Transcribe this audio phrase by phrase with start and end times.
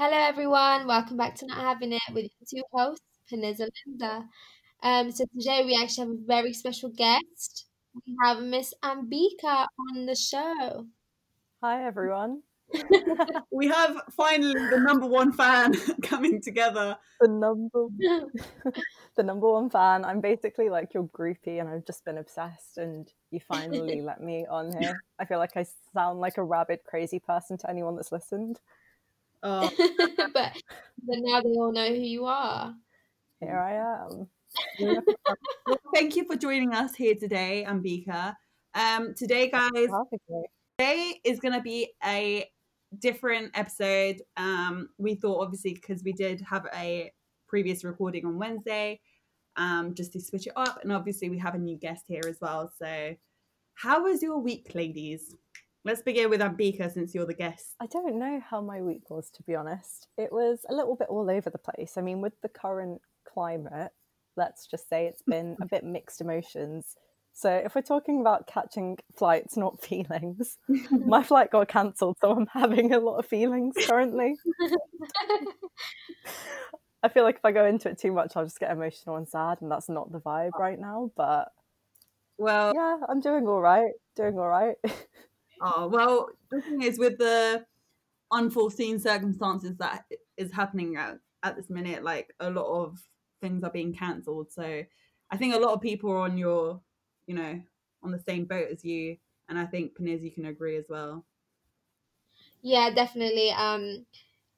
[0.00, 0.86] Hello, everyone.
[0.86, 4.28] Welcome back to Not Having It with your two hosts, Peniz and Linda.
[4.80, 7.66] Um, so today we actually have a very special guest.
[8.06, 10.86] We have Miss Ambika on the show.
[11.64, 12.42] Hi, everyone.
[13.50, 16.96] we have finally the number one fan coming together.
[17.20, 17.86] The number,
[19.16, 20.04] the number one fan.
[20.04, 22.78] I'm basically like your groupie, and I've just been obsessed.
[22.78, 25.00] And you finally let me on here.
[25.18, 28.60] I feel like I sound like a rabid, crazy person to anyone that's listened.
[29.42, 29.70] Oh.
[30.34, 30.52] but
[31.06, 32.74] but now they all know who you are.
[33.40, 34.28] Here I am.
[35.94, 38.34] Thank you for joining us here today, Ambika.
[38.74, 39.88] Um, today, guys,
[40.78, 42.48] today is going to be a
[42.98, 44.22] different episode.
[44.36, 47.12] Um, we thought, obviously, because we did have a
[47.46, 49.00] previous recording on Wednesday,
[49.56, 52.38] um, just to switch it up, and obviously we have a new guest here as
[52.40, 52.72] well.
[52.78, 53.14] So,
[53.74, 55.34] how was your week, ladies?
[55.88, 57.74] Let's begin with Ambika since you're the guest.
[57.80, 60.06] I don't know how my week was, to be honest.
[60.18, 61.96] It was a little bit all over the place.
[61.96, 63.92] I mean, with the current climate,
[64.36, 66.96] let's just say it's been a bit mixed emotions.
[67.32, 70.58] So, if we're talking about catching flights, not feelings,
[70.90, 74.36] my flight got cancelled, so I'm having a lot of feelings currently.
[77.02, 79.26] I feel like if I go into it too much, I'll just get emotional and
[79.26, 80.60] sad, and that's not the vibe oh.
[80.60, 81.12] right now.
[81.16, 81.48] But
[82.36, 83.92] well, yeah, I'm doing all right.
[84.16, 84.76] Doing all right.
[85.60, 87.64] Oh well, the thing is with the
[88.30, 90.04] unforeseen circumstances that
[90.36, 92.98] is happening at, at this minute, like a lot of
[93.40, 94.52] things are being cancelled.
[94.52, 94.82] So
[95.30, 96.80] I think a lot of people are on your,
[97.26, 97.60] you know,
[98.02, 99.16] on the same boat as you,
[99.48, 101.24] and I think Peniz, you can agree as well.
[102.62, 103.50] Yeah, definitely.
[103.50, 104.04] Um,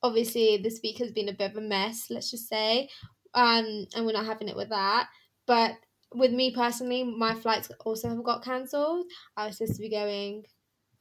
[0.03, 2.07] obviously this week has been a bit of a mess.
[2.11, 2.89] Let's just say,
[3.35, 5.09] um, and we're not having it with that.
[5.47, 5.73] But
[6.15, 9.07] with me personally, my flights also have got cancelled.
[9.37, 10.45] I was supposed to be going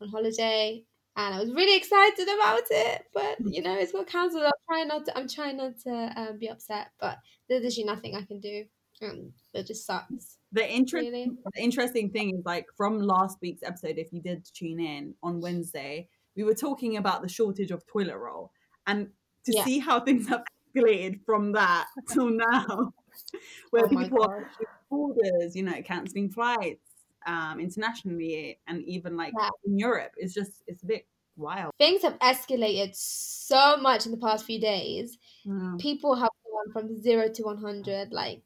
[0.02, 0.84] on holiday
[1.20, 3.04] and I was really excited about it.
[3.14, 4.44] But you know, it's got cancelled.
[4.44, 5.18] I'm trying not to.
[5.18, 8.64] I'm trying not to um, be upset, but there's literally nothing I can do.
[9.02, 10.38] Um, it just sucks.
[10.52, 11.32] The interesting, really.
[11.54, 13.98] the interesting thing is like from last week's episode.
[13.98, 18.18] If you did tune in on Wednesday, we were talking about the shortage of toilet
[18.18, 18.52] roll,
[18.88, 19.10] and
[19.46, 19.64] to yeah.
[19.66, 20.44] see how things have
[20.76, 22.94] escalated from that till now,
[23.72, 24.50] where oh people are
[24.90, 26.89] orders, you know, canceling flights,
[27.26, 29.50] um, internationally and even like yeah.
[29.66, 30.12] in Europe.
[30.18, 31.08] It's just it's a bit
[31.38, 31.72] wild.
[31.80, 35.18] Things have escalated so much in the past few days.
[35.46, 35.80] Mm.
[35.80, 38.12] People have gone from zero to one hundred.
[38.12, 38.42] Like,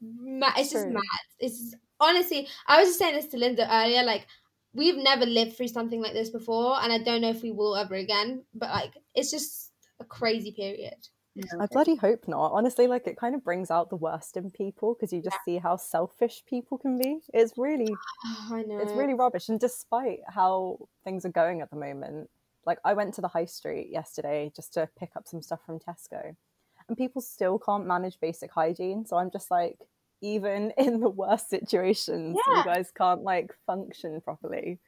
[0.00, 1.02] ma- it's just mad.
[1.38, 4.02] It's honestly, I was just saying this to Linda earlier.
[4.02, 4.26] Like,
[4.74, 7.76] we've never lived through something like this before, and I don't know if we will
[7.76, 8.44] ever again.
[8.54, 11.08] But like, it's just a crazy period.
[11.60, 12.52] I bloody hope not.
[12.52, 15.54] Honestly, like it kind of brings out the worst in people because you just yeah.
[15.54, 17.18] see how selfish people can be.
[17.34, 18.78] It's really, oh, I know.
[18.78, 19.48] It's really rubbish.
[19.48, 22.30] And despite how things are going at the moment,
[22.64, 25.78] like I went to the high street yesterday just to pick up some stuff from
[25.78, 26.36] Tesco,
[26.88, 29.04] and people still can't manage basic hygiene.
[29.06, 29.78] So I'm just like,
[30.22, 32.58] even in the worst situations, yeah.
[32.58, 34.78] you guys can't like function properly.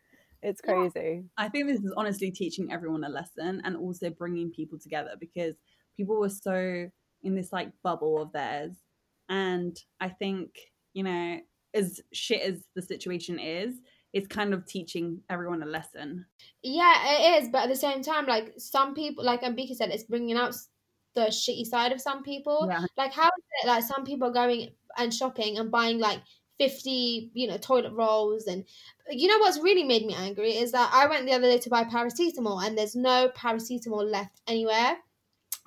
[0.42, 1.22] It's crazy.
[1.22, 1.44] Yeah.
[1.44, 5.56] I think this is honestly teaching everyone a lesson and also bringing people together because
[5.98, 6.88] people were so
[7.22, 8.72] in this like bubble of theirs.
[9.28, 10.50] And I think,
[10.94, 11.41] you know,
[11.75, 13.75] as shit as the situation is,
[14.14, 16.25] it's kind of teaching everyone a lesson.
[16.62, 17.48] Yeah, it is.
[17.50, 20.54] But at the same time, like some people, like Ambika said, it's bringing out
[21.14, 22.66] the shitty side of some people.
[22.70, 22.87] Yeah.
[22.97, 26.20] Like, how is it like some people are going and shopping and buying like
[26.58, 28.64] 50 you know toilet rolls and
[29.10, 31.70] you know what's really made me angry is that i went the other day to
[31.70, 34.97] buy paracetamol and there's no paracetamol left anywhere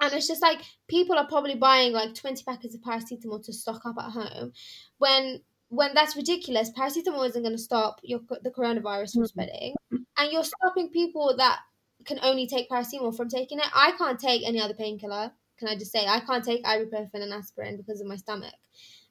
[0.02, 3.86] and it's just like people are probably buying like 20 packets of paracetamol to stock
[3.86, 4.52] up at home
[4.98, 6.70] when when that's ridiculous.
[6.78, 9.26] Paracetamol isn't going to stop your the coronavirus from mm-hmm.
[9.26, 9.76] spreading.
[10.18, 11.60] And you're stopping people that
[12.06, 13.68] can only take paracetamol from taking it.
[13.74, 15.32] I can't take any other painkiller
[15.62, 16.08] can i just say.
[16.08, 18.56] I can't take ibuprofen and aspirin because of my stomach.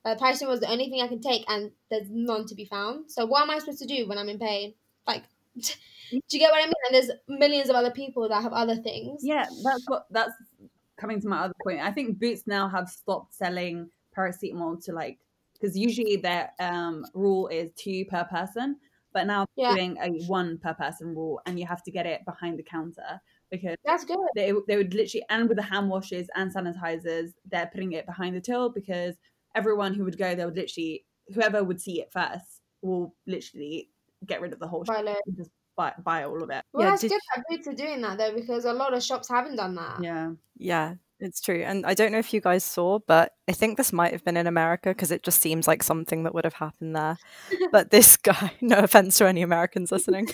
[0.05, 3.11] Uh, paracetamol is the only thing i can take and there's none to be found.
[3.11, 4.75] So what am i supposed to do when i'm in pain?
[5.07, 5.25] Like
[6.11, 6.72] do you get what I mean?
[6.87, 9.21] And there's millions of other people that have other things.
[9.22, 10.33] Yeah, that's what that's
[11.00, 15.19] coming to my other point, I think Boots now have stopped selling paracetamol to like
[15.54, 18.77] because usually their um, rule is two per person,
[19.13, 19.74] but now yeah.
[19.74, 23.21] doing a one per person rule, and you have to get it behind the counter
[23.51, 24.19] because that's good.
[24.36, 28.36] They they would literally and with the hand washes and sanitizers, they're putting it behind
[28.36, 29.16] the till because
[29.54, 31.04] everyone who would go, they would literally
[31.34, 33.89] whoever would see it first will literally
[34.27, 34.84] get rid of the whole
[35.36, 36.65] just buy, buy all of it.
[36.72, 39.28] Well, yeah, that's good that Boots are doing that though, because a lot of shops
[39.28, 40.03] haven't done that.
[40.03, 40.32] Yeah.
[40.56, 40.94] Yeah.
[41.22, 41.62] It's true.
[41.62, 44.38] And I don't know if you guys saw, but I think this might have been
[44.38, 47.18] in America because it just seems like something that would have happened there.
[47.72, 50.28] but this guy, no offense to any Americans listening,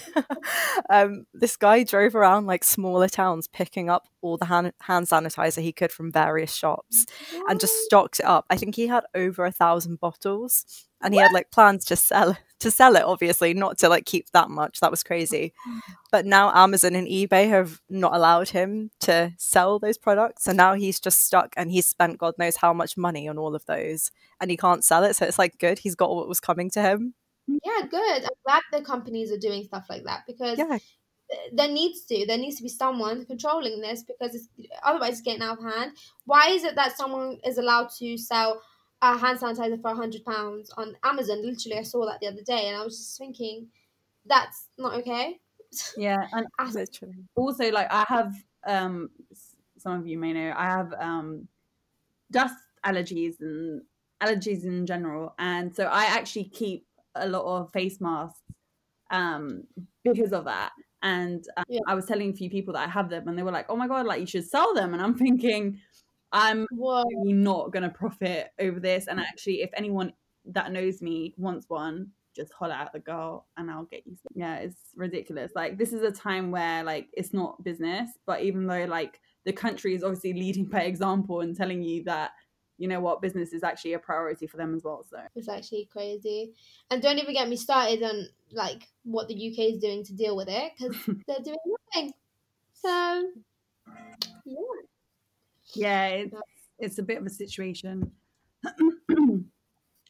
[0.90, 5.60] um, this guy drove around like smaller towns picking up all the hand, hand sanitizer
[5.60, 7.50] he could from various shops what?
[7.50, 8.46] and just stocked it up.
[8.48, 11.24] I think he had over a thousand bottles and he what?
[11.24, 14.80] had like plans to sell to sell it obviously not to like keep that much.
[14.80, 15.52] That was crazy.
[16.10, 20.44] But now amazon and ebay have not allowed him to sell those products.
[20.44, 23.54] So now he's just stuck and he's spent god knows how much money on all
[23.54, 24.10] of those
[24.40, 25.16] and he can't sell it.
[25.16, 25.80] So it's like good.
[25.80, 27.14] He's got what was coming to him.
[27.46, 28.22] Yeah good.
[28.22, 30.78] I'm glad the companies are doing stuff like that because yeah.
[31.52, 34.48] there needs to there needs to be someone controlling this because it's
[34.82, 35.92] otherwise it's getting out of hand.
[36.24, 38.62] Why is it that someone is allowed to sell
[39.02, 41.44] a hand sanitizer for a hundred pounds on Amazon.
[41.44, 43.68] Literally, I saw that the other day, and I was just thinking,
[44.24, 45.38] that's not okay.
[45.96, 47.24] Yeah, and literally.
[47.34, 48.32] also like I have
[48.66, 49.10] um
[49.78, 51.48] some of you may know I have um
[52.30, 52.54] dust
[52.84, 53.82] allergies and
[54.22, 58.40] allergies in general, and so I actually keep a lot of face masks
[59.10, 59.64] um
[60.04, 60.72] because of that.
[61.02, 61.80] And um, yeah.
[61.86, 63.76] I was telling a few people that I have them, and they were like, "Oh
[63.76, 65.80] my god, like you should sell them." And I'm thinking,
[66.32, 69.06] I'm really not going to profit over this.
[69.06, 70.12] And actually, if anyone
[70.46, 74.32] that knows me wants one, just holler at the girl and I'll get you some.
[74.34, 75.52] Yeah, it's ridiculous.
[75.54, 79.52] Like, this is a time where, like, it's not business, but even though, like, the
[79.52, 82.32] country is obviously leading by example and telling you that
[82.78, 85.88] you know what business is actually a priority for them as well so it's actually
[85.90, 86.52] crazy
[86.90, 90.36] and don't even get me started on like what the uk is doing to deal
[90.36, 90.94] with it because
[91.26, 91.56] they're doing
[91.94, 92.12] nothing
[92.74, 93.22] so
[94.44, 94.56] yeah
[95.74, 96.36] yeah, it's,
[96.78, 98.10] it's a bit of a situation.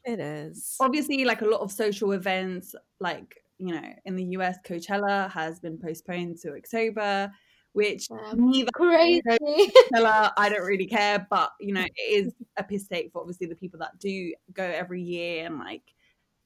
[0.05, 0.77] it is.
[0.81, 5.61] Obviously, like a lot of social events, like, you know, in the US, Coachella has
[5.61, 7.31] been postponed to October,
[7.73, 9.23] which um, neither crazy.
[9.31, 13.47] Coachella, I don't really care, but, you know, it is a piss take for obviously
[13.47, 15.83] the people that do go every year and, like,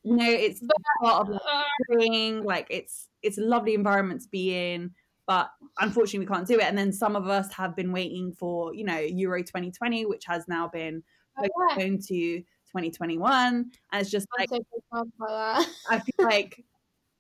[0.02, 0.62] you know, it's
[1.02, 4.90] part of like, like it's it's a lovely environment to be in
[5.30, 6.64] but unfortunately we can't do it.
[6.64, 10.48] And then some of us have been waiting for you know euro 2020 which has
[10.48, 11.04] now been
[11.38, 12.38] postponed oh, yeah.
[12.38, 14.48] to 2021 and it's just like
[15.88, 16.64] i feel like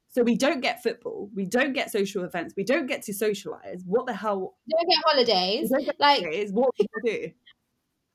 [0.08, 1.30] so we don't get football.
[1.36, 2.54] We don't get social events.
[2.56, 3.84] We don't get to socialize.
[3.86, 4.56] What the hell?
[4.66, 5.70] We don't get holidays.
[5.70, 6.50] Don't get like holidays.
[6.52, 7.30] what do do?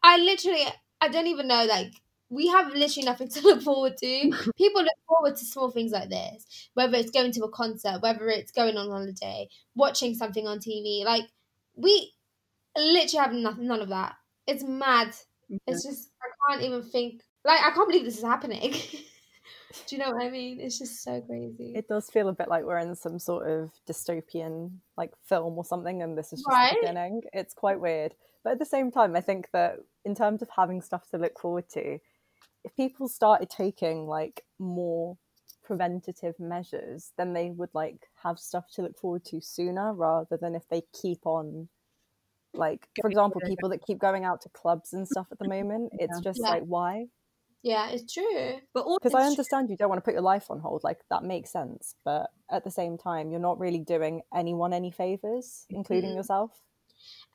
[0.04, 0.66] I literally
[1.00, 1.94] i don't even know like
[2.36, 4.32] we have literally nothing to look forward to.
[4.58, 8.28] People look forward to small things like this, whether it's going to a concert, whether
[8.28, 11.06] it's going on holiday, watching something on TV.
[11.06, 11.24] Like
[11.76, 12.14] we
[12.78, 14.16] literally have nothing, none of that.
[14.46, 15.14] It's mad.
[15.48, 15.58] Yeah.
[15.68, 17.22] It's just I can't even think.
[17.46, 18.74] Like I can't believe this is happening.
[19.88, 20.60] Do you know what I mean?
[20.60, 21.74] It's just so crazy.
[21.76, 25.66] It does feel a bit like we're in some sort of dystopian like film or
[25.66, 26.74] something, and this is just right?
[26.74, 27.22] the beginning.
[27.34, 30.82] It's quite weird, but at the same time, I think that in terms of having
[30.82, 32.00] stuff to look forward to,
[32.66, 35.18] if people started taking like more
[35.64, 40.56] preventative measures, then they would like have stuff to look forward to sooner rather than
[40.56, 41.70] if they keep on
[42.54, 45.92] like for example people that keep going out to clubs and stuff at the moment
[46.00, 46.52] it's just yeah.
[46.52, 47.06] like why
[47.64, 49.74] yeah it's true but because i understand true.
[49.74, 52.64] you don't want to put your life on hold like that makes sense but at
[52.64, 56.18] the same time you're not really doing anyone any favors including mm-hmm.
[56.18, 56.52] yourself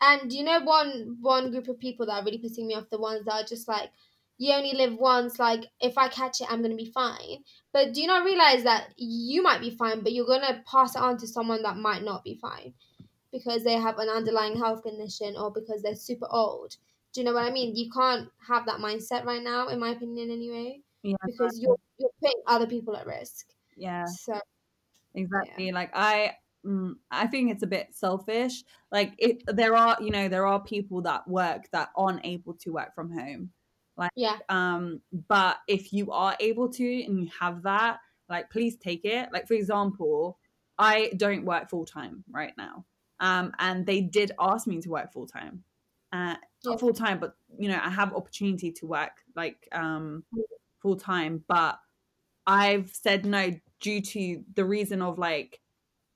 [0.00, 2.99] and you know one one group of people that are really pissing me off the
[2.99, 3.91] ones that are just like
[4.40, 7.44] you only live once like if i catch it i'm going to be fine.
[7.75, 10.96] But do you not realize that you might be fine but you're going to pass
[10.96, 12.72] it on to someone that might not be fine
[13.31, 16.75] because they have an underlying health condition or because they're super old.
[17.12, 17.76] Do you know what i mean?
[17.76, 22.11] You can't have that mindset right now in my opinion anyway yeah, because you're you're
[22.20, 23.47] putting other people at risk.
[23.76, 24.06] Yeah.
[24.06, 24.40] So
[25.14, 25.75] exactly yeah.
[25.75, 26.32] like i
[26.64, 28.64] mm, I think it's a bit selfish.
[28.92, 32.70] Like, it, there are, you know, there are people that work that aren't able to
[32.70, 33.50] work from home
[34.00, 34.38] like, yeah.
[34.49, 39.28] Um, but if you are able to and you have that, like, please take it.
[39.33, 40.38] Like, for example,
[40.78, 42.87] I don't work full time right now.
[43.21, 45.62] Um, and they did ask me to work full time.
[46.12, 46.76] Uh, yeah.
[46.76, 50.25] full time, but you know, I have opportunity to work like um
[50.83, 51.78] full time, but
[52.47, 55.61] I've said no due to the reason of like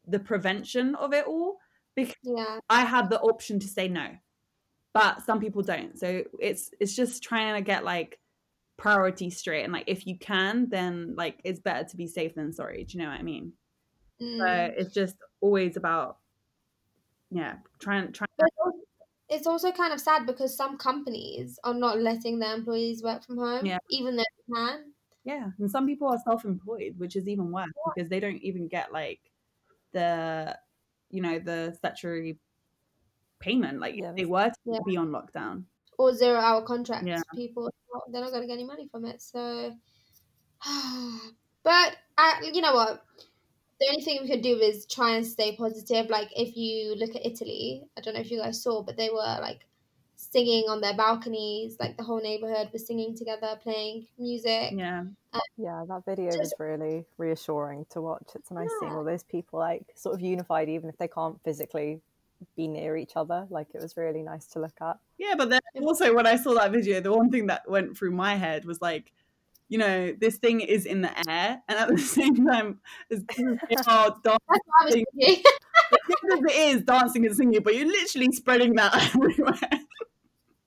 [0.06, 1.58] the prevention of it all
[1.94, 2.58] because yeah.
[2.68, 4.08] I had the option to say no
[4.94, 8.18] but some people don't so it's it's just trying to get like
[8.78, 12.52] priority straight and like if you can then like it's better to be safe than
[12.52, 13.52] sorry do you know what i mean
[14.22, 14.38] mm.
[14.38, 16.16] so it's just always about
[17.30, 18.28] yeah trying trying
[19.28, 23.38] it's also kind of sad because some companies are not letting their employees work from
[23.38, 23.78] home yeah.
[23.90, 24.84] even though they can
[25.24, 27.92] yeah and some people are self-employed which is even worse yeah.
[27.94, 29.20] because they don't even get like
[29.92, 30.56] the
[31.10, 32.38] you know the statutory
[33.44, 33.76] payment.
[33.84, 34.78] Like Yeah, if they were to Yeah.
[34.86, 35.64] be on lockdown.
[35.98, 37.06] or zero hour contracts.
[37.06, 37.22] Yeah.
[37.34, 37.70] People
[38.10, 39.22] they're not going to get any money from it.
[39.22, 39.72] So,
[41.62, 43.04] but I, you know what?
[43.80, 46.08] The only thing we could do is try and stay positive.
[46.08, 49.10] Like if you look at Italy, I don't know if you guys saw, but they
[49.10, 49.60] were like
[50.16, 51.76] singing on their balconies.
[51.80, 54.72] Like the whole neighborhood was singing together, playing music.
[54.72, 55.00] Yeah.
[55.32, 58.28] Um, yeah, that video Just- is really reassuring to watch.
[58.34, 62.00] It's nice seeing all those people like sort of unified, even if they can't physically
[62.56, 63.46] be near each other.
[63.50, 64.98] Like it was really nice to look at.
[65.18, 68.12] Yeah, but then also when I saw that video, the one thing that went through
[68.12, 69.12] my head was like,
[69.68, 73.44] you know, this thing is in the air, and at the same time, it's they
[73.86, 74.20] are dancing.
[74.22, 75.42] That's what I was Sing- thinking.
[76.48, 79.58] it is dancing and singing, but you're literally spreading that everywhere.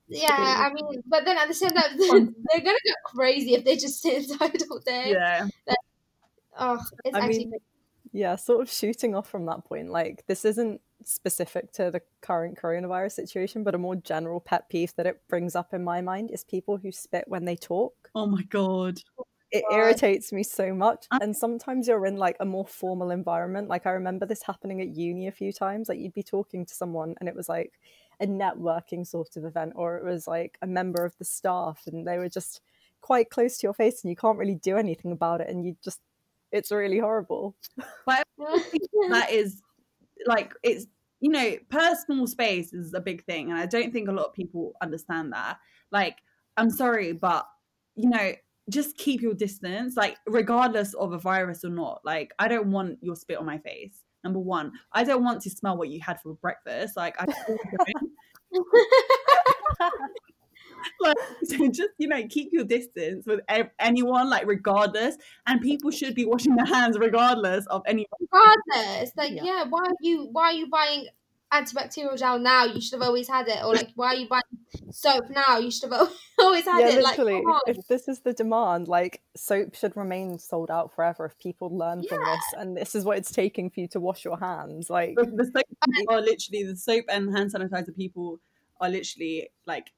[0.10, 3.76] yeah, I mean, but then at the same time, they're gonna go crazy if they
[3.76, 5.12] just sit inside all day.
[5.12, 5.48] Yeah,
[6.60, 7.60] Oh, it's I actually mean,
[8.14, 12.58] yeah, sort of shooting off from that point, like this isn't specific to the current
[12.58, 16.32] coronavirus situation, but a more general pet peeve that it brings up in my mind
[16.32, 18.10] is people who spit when they talk.
[18.14, 19.00] Oh my god.
[19.52, 19.78] It oh God.
[19.78, 21.06] irritates me so much.
[21.12, 23.70] Uh and sometimes you're in like a more formal environment.
[23.70, 25.88] Like I remember this happening at uni a few times.
[25.88, 27.80] Like you'd be talking to someone and it was like
[28.20, 32.06] a networking sort of event, or it was like a member of the staff and
[32.06, 32.62] they were just
[33.00, 35.78] quite close to your face and you can't really do anything about it and you
[35.84, 36.02] just
[36.52, 37.56] it's really horrible.
[38.06, 39.62] But that is
[40.26, 40.88] like it's
[41.20, 44.34] you know personal space is a big thing and i don't think a lot of
[44.34, 45.58] people understand that.
[45.92, 46.18] Like
[46.58, 47.46] i'm sorry but
[47.96, 48.34] you know
[48.70, 52.02] just keep your distance like regardless of a virus or not.
[52.04, 54.72] Like i don't want your spit on my face number one.
[54.92, 56.98] I don't want to smell what you had for breakfast.
[56.98, 57.26] Like i
[61.02, 65.92] like so just you know keep your distance with ev- anyone like regardless and people
[65.92, 69.44] should be washing their hands regardless of any regardless like Yeah.
[69.44, 69.64] yeah.
[69.70, 71.08] why are you why are you buying
[71.54, 74.42] antibacterial gel now you should have always had it or like why are you buying
[74.92, 77.42] soap now you should have always had yeah, it literally.
[77.42, 77.62] come on.
[77.68, 82.04] if this is the demand, like soap should remain sold out forever if people learn
[82.04, 82.44] from this.
[82.58, 84.90] And this is what it's taking for you to wash your hands.
[84.90, 88.40] Like, the, the soap are literally the soap and hand sanitizer people
[88.80, 89.92] are literally like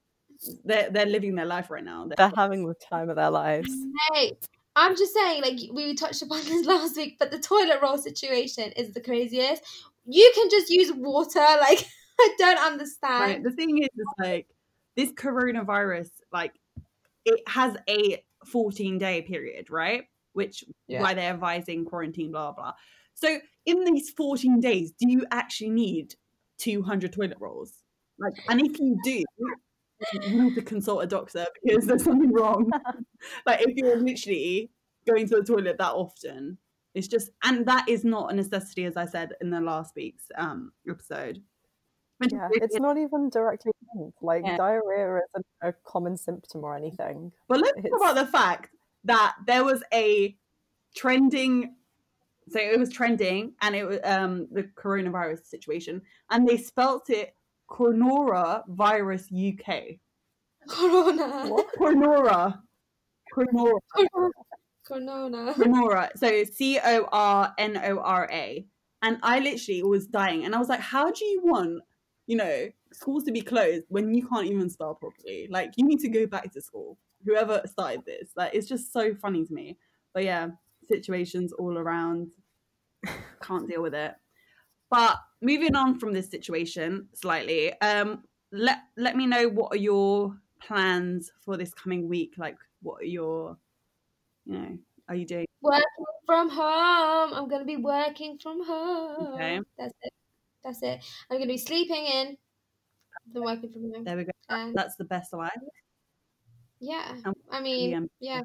[0.66, 2.06] they're they're living their life right now.
[2.06, 3.72] They're- they're having the time of their lives.
[4.14, 4.38] hey
[4.76, 8.72] i'm just saying like we touched upon this last week but the toilet roll situation
[8.74, 9.64] is the craziest
[10.06, 11.86] you can just use water like
[12.20, 12.72] i don't Right.
[12.72, 14.48] understand The thing is, is like
[14.96, 16.54] this coronavirus, like
[17.26, 20.04] it has a 14 day period, right?
[20.34, 21.02] Which Yeah.
[21.02, 22.74] why they're advising quarantine, blah blah.
[23.14, 26.16] So in these 14 days, do you actually need
[26.58, 27.74] 200 toilet rolls?
[28.20, 29.24] Like, and if you do,
[30.14, 32.70] you need to consult a doctor because there's something wrong.
[33.46, 34.72] like if you're literally
[35.08, 36.58] going to the toilet that often,
[36.94, 40.26] it's just and that is not a necessity, as I said in the last week's
[40.38, 41.42] um episode.
[42.32, 44.22] Yeah, it's not even directly linked.
[44.22, 44.58] Like, Yeah.
[44.58, 47.32] diarrhea isn't a common symptom or anything.
[47.48, 48.76] But let's talk about the fact
[49.06, 50.38] that there was a
[50.96, 51.76] trending.
[52.50, 57.36] So it was trending, and it was um the coronavirus situation, and they spelt it
[57.70, 60.00] Cornora virus UK.
[60.68, 61.68] corona What?
[61.78, 62.62] Cornora,
[63.34, 63.80] Cornora,
[64.86, 66.10] corona Cornora.
[66.16, 68.66] So C O R N O R A,
[69.02, 71.84] and I literally was dying, and I was like, how do you want,
[72.28, 75.48] you know, schools to be closed when you can't even spell properly?
[75.50, 76.98] Like you need to go back to school.
[77.26, 79.78] Whoever started this, like it's just so funny to me.
[80.14, 80.48] But yeah,
[80.88, 82.30] situations all around.
[83.42, 84.14] Can't deal with it.
[84.90, 90.40] But moving on from this situation slightly, um, let let me know what are your
[90.62, 92.36] plans for this coming week?
[92.38, 93.58] Like, what are your,
[94.46, 94.78] you know,
[95.10, 95.46] are you doing?
[95.62, 99.60] working from home i'm gonna be working from home Okay.
[99.78, 100.14] that's it
[100.64, 102.38] that's it i'm gonna be sleeping in
[103.34, 104.32] then working from home There we go.
[104.74, 105.52] That's the best life.
[106.80, 108.42] yeah Um, i mean um, yeah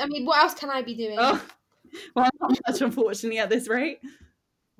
[0.00, 1.48] i mean what else can i be doing Oh,
[2.14, 4.00] well, not much, unfortunately, at this rate.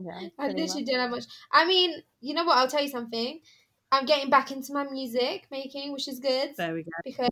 [0.02, 0.28] Yeah.
[0.38, 1.24] I literally don't have much.
[1.52, 2.56] I mean, you know what?
[2.58, 3.40] I'll tell you something.
[3.92, 6.90] I'm getting back into my music making, which is good There we go.
[7.04, 7.28] because,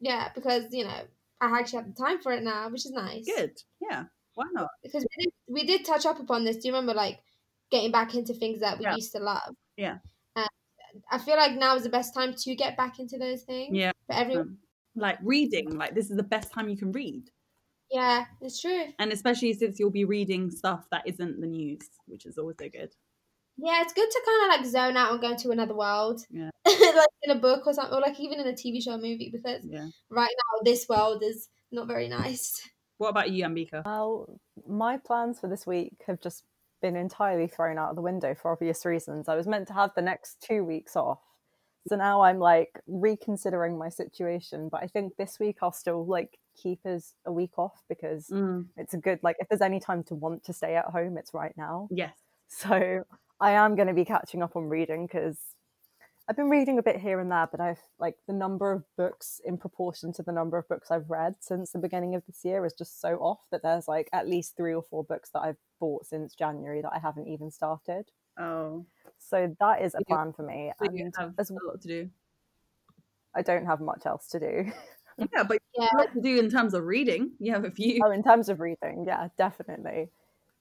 [0.00, 1.02] yeah, because you know
[1.40, 3.26] I actually have the time for it now, which is nice.
[3.26, 3.52] Good.
[3.80, 4.04] Yeah.
[4.34, 4.68] Why not?
[4.82, 6.56] Because we did, we did touch up upon this.
[6.56, 7.20] Do you remember, like,
[7.70, 8.96] getting back into things that we Yeah.
[8.96, 9.54] used to love?
[9.76, 9.98] Yeah.
[10.34, 10.48] And
[11.10, 13.76] I feel like now is the best time to get back into those things.
[13.76, 13.92] Yeah.
[14.06, 14.40] For everyone.
[14.42, 14.58] Um,
[14.96, 17.30] like reading, like this is the best time you can read.
[17.94, 18.86] Yeah, it's true.
[18.98, 22.90] And especially since you'll be reading stuff that isn't the news, which is also good.
[23.56, 26.20] Yeah, it's good to kind of like zone out and go into another world.
[26.28, 26.50] Yeah.
[26.66, 29.30] like in a book or something, or like even in a TV show or movie,
[29.32, 29.86] because Yeah.
[30.10, 32.60] right now this world is not very nice.
[32.98, 33.84] What about you, Ambika?
[33.84, 36.42] Well, my plans for this week have just
[36.82, 39.28] been entirely thrown out of the window for obvious reasons.
[39.28, 41.20] I was meant to have the next two weeks off.
[41.86, 44.68] So now I'm like reconsidering my situation.
[44.70, 48.66] But I think this week I'll still like keep as a week off because Mm,
[48.76, 51.34] it's a good like if there's any time to want to stay at home, it's
[51.34, 51.88] right now.
[51.90, 52.16] yes.
[52.48, 53.04] So
[53.40, 55.38] I am going to be catching up on reading because
[56.28, 59.40] I've been reading a bit here and there, but I've like the number of books
[59.44, 62.64] in proportion to the number of books I've read since the beginning of this year
[62.64, 65.58] is just so off that there's like at least three or four books that I've
[65.80, 68.06] bought since January that I haven't even started.
[68.38, 68.86] Oh,
[69.28, 70.72] So that is a You- plan for me.
[70.78, 72.10] so you And have as a lot to do.
[73.34, 74.72] I don't have much else to do.
[75.16, 75.88] Yeah, but Yeah.
[75.94, 77.32] a lot to do in terms of reading.
[77.38, 78.00] You have a few.
[78.04, 80.10] oh, in terms of reading, yeah, definitely.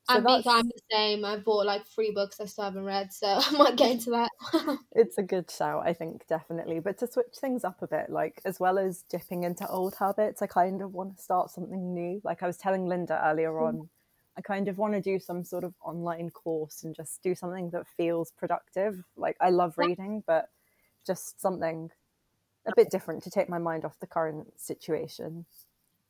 [0.09, 1.25] So I'm Bika, that's- I'm the same.
[1.25, 4.29] I bought like three books I still haven't read, so I might get into that.
[4.91, 6.79] it's a good shout, I think, definitely.
[6.81, 10.41] But to switch things up a bit, like as well as dipping into old habits,
[10.41, 12.21] I kind of want to start something new.
[12.23, 13.79] Like I was telling Linda earlier mm-hmm.
[13.79, 13.89] on,
[14.37, 17.69] I kind of want to do some sort of online course and just do something
[17.69, 19.03] that feels productive.
[19.15, 20.49] Like I love reading, but
[21.05, 21.91] just something
[22.65, 25.45] a bit different to take my mind off the current situation.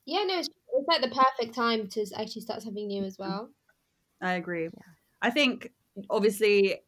[0.06, 3.50] yeah, no, it's, it's like the perfect time to actually start something new as well.
[4.22, 4.70] I agree.
[5.22, 5.72] I think
[6.10, 6.82] obviously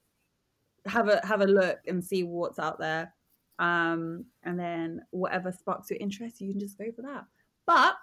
[0.86, 3.14] have a have a look and see what's out there,
[3.60, 7.26] um, and then whatever sparks your interest, you can just go for that.
[7.66, 7.96] But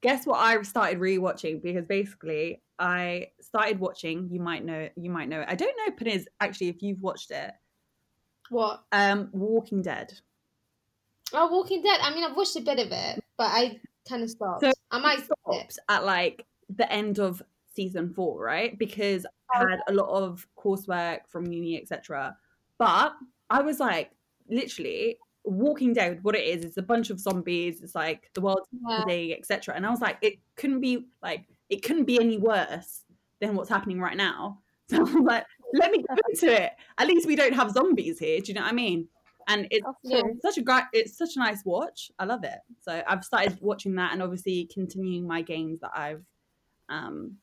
[0.00, 0.38] guess what?
[0.38, 4.28] I started rewatching because basically I started watching.
[4.30, 4.88] You might know.
[4.96, 5.40] You might know.
[5.40, 5.48] it.
[5.48, 7.52] I don't know, Peniz, actually, if you've watched it.
[8.50, 8.82] What?
[8.92, 10.12] Um, Walking Dead.
[11.32, 11.98] Oh, Walking Dead.
[12.02, 14.62] I mean, I've watched a bit of it, but I kind of stopped.
[14.62, 15.76] So- I might stop it.
[15.88, 17.42] at like the end of
[17.74, 18.78] season four, right?
[18.78, 22.36] Because I had a lot of coursework from uni, etc.
[22.78, 23.12] But
[23.50, 24.10] I was like,
[24.48, 26.22] literally, Walking Dead.
[26.22, 27.82] What it is, it's a bunch of zombies.
[27.82, 29.00] It's like the world's Yeah.
[29.00, 29.74] ending, etc.
[29.74, 33.04] And I was like, it couldn't be like it couldn't be any worse
[33.40, 34.60] than what's happening right now.
[34.90, 36.72] So I'm like, let me go into it.
[36.96, 38.40] At least we don't have zombies here.
[38.40, 39.06] Do you know what I mean?
[39.46, 43.02] And it's That's such a great it's such a nice watch i love it so
[43.06, 46.22] i've started watching that and obviously continuing my games that i've
[46.90, 47.38] um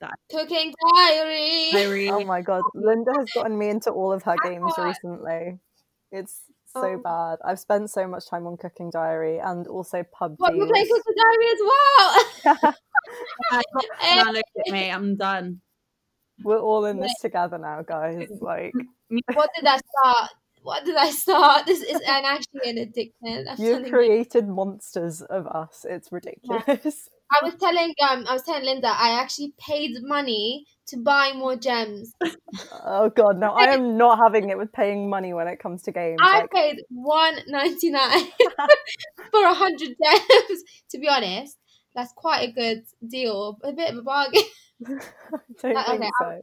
[0.00, 0.14] that.
[0.30, 1.70] Cooking Diary.
[1.72, 2.10] Diary.
[2.10, 5.58] Oh my god, Linda has gotten me into all of her games recently.
[6.10, 6.40] It's
[6.72, 6.98] so Oh.
[7.02, 7.38] bad.
[7.44, 10.34] I've spent so much time on Cooking Diary and also PUBG.
[10.38, 12.74] What, you play which- Cooking Diary as well?
[13.52, 13.62] Eh,
[14.24, 15.60] now look at me i'm done
[16.42, 18.28] We're all in this together now, guys.
[18.40, 18.72] Like
[19.34, 20.30] what did I start?
[20.62, 21.66] What did I start?
[21.66, 23.46] This is an actually an addiction.
[23.48, 23.90] I'm you telling you.
[23.90, 25.84] created monsters of us.
[25.88, 27.08] It's ridiculous.
[27.32, 31.56] I was telling um I was telling Linda I actually paid money to buy more
[31.56, 32.12] gems.
[32.84, 35.92] Oh god, no, I am not having it with paying money when it comes to
[35.92, 36.18] games.
[36.20, 38.24] I Like, paid one ninety nine
[39.30, 40.62] for a hundred gems.
[40.90, 41.56] To be honest,
[41.94, 43.58] that's quite a good deal.
[43.62, 44.42] A bit of a bargain.
[44.82, 46.42] Don't okay, think so.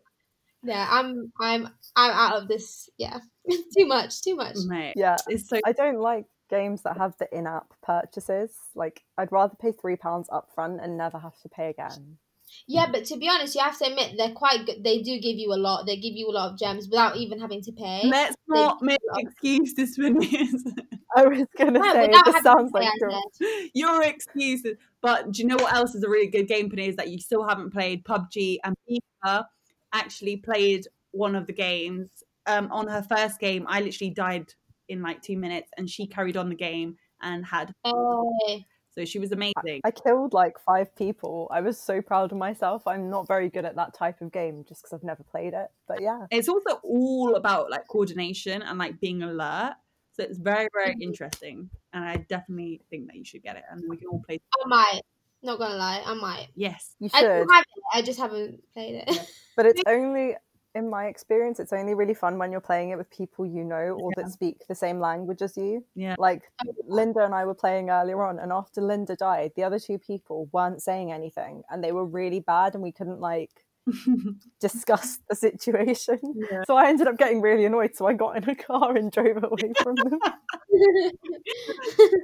[0.63, 2.89] Yeah, I'm I'm I'm out of this.
[2.97, 3.19] Yeah,
[3.49, 4.55] too much, too much.
[4.67, 8.51] mate Yeah, it's so I don't like games that have the in-app purchases.
[8.75, 12.17] Like, I'd rather pay three pounds up front and never have to pay again.
[12.65, 14.83] Yeah, but to be honest, you have to admit they're quite good.
[14.83, 15.85] They do give you a lot.
[15.85, 18.03] They give you a lot of gems without even having to pay.
[18.05, 20.49] let's not make excuses for me.
[21.15, 24.77] I was gonna No, say without this having sounds to pay, like I your excuses
[25.01, 27.17] but do you know what else is a really good game Penny, is that you
[27.19, 29.45] still haven't played pubg and Pika
[29.93, 32.09] actually played one of the games
[32.45, 34.53] um on her first game i literally died
[34.89, 38.65] in like two minutes and she carried on the game and had Hey.
[38.93, 41.47] so she was amazing I killed like five people.
[41.51, 42.85] I was so proud of myself.
[42.87, 45.67] I'm not very good at that type of game just because I've never played it.
[45.87, 49.75] But yeah, it's also all about like coordination and like being alert
[50.13, 51.01] so it's very very Mhm.
[51.03, 54.39] interesting and i definitely think that you should get it and we can all play
[54.63, 55.01] I might.
[55.43, 56.47] Not gonna lie, I might.
[56.55, 57.47] yes you I should.
[57.51, 57.83] have it.
[57.93, 59.03] I just haven't played it.
[59.07, 59.21] Yeah.
[59.55, 60.35] But it's only,
[60.75, 63.97] in my experience, it's only really fun when you're playing it with people you know
[63.99, 65.83] or that speak the same language as you.
[65.95, 66.15] Yeah.
[66.17, 69.79] Like oh, Linda and I were playing earlier on, and after Linda died, the other
[69.79, 73.65] two people weren't saying anything, and they were really bad, and we couldn't like
[74.59, 76.19] discuss the situation.
[76.51, 76.63] Yeah.
[76.65, 77.95] So I ended up getting really annoyed.
[77.95, 80.19] So I got in a car and drove away from them.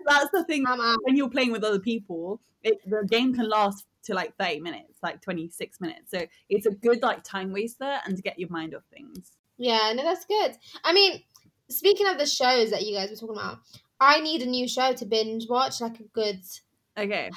[0.05, 3.85] that's the thing I'm when you're playing with other people it, the game can last
[4.03, 8.15] to like 30 minutes like 26 minutes so it's a good like time waster and
[8.15, 10.57] to get your mind off things Yeah, no, that's good.
[10.83, 11.23] I mean,
[11.69, 13.59] speaking of the shows that you guys were talking about,
[13.99, 16.41] I need a new show to binge watch, like a good.
[16.97, 17.29] okay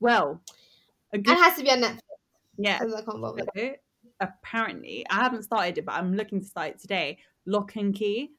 [0.00, 0.40] well
[1.12, 2.00] a good it has to be on Netflix
[2.58, 3.44] yeah I can't bother.
[3.56, 3.72] so,
[4.20, 8.30] apparently i haven't started it but i'm looking to start it today Locke and Key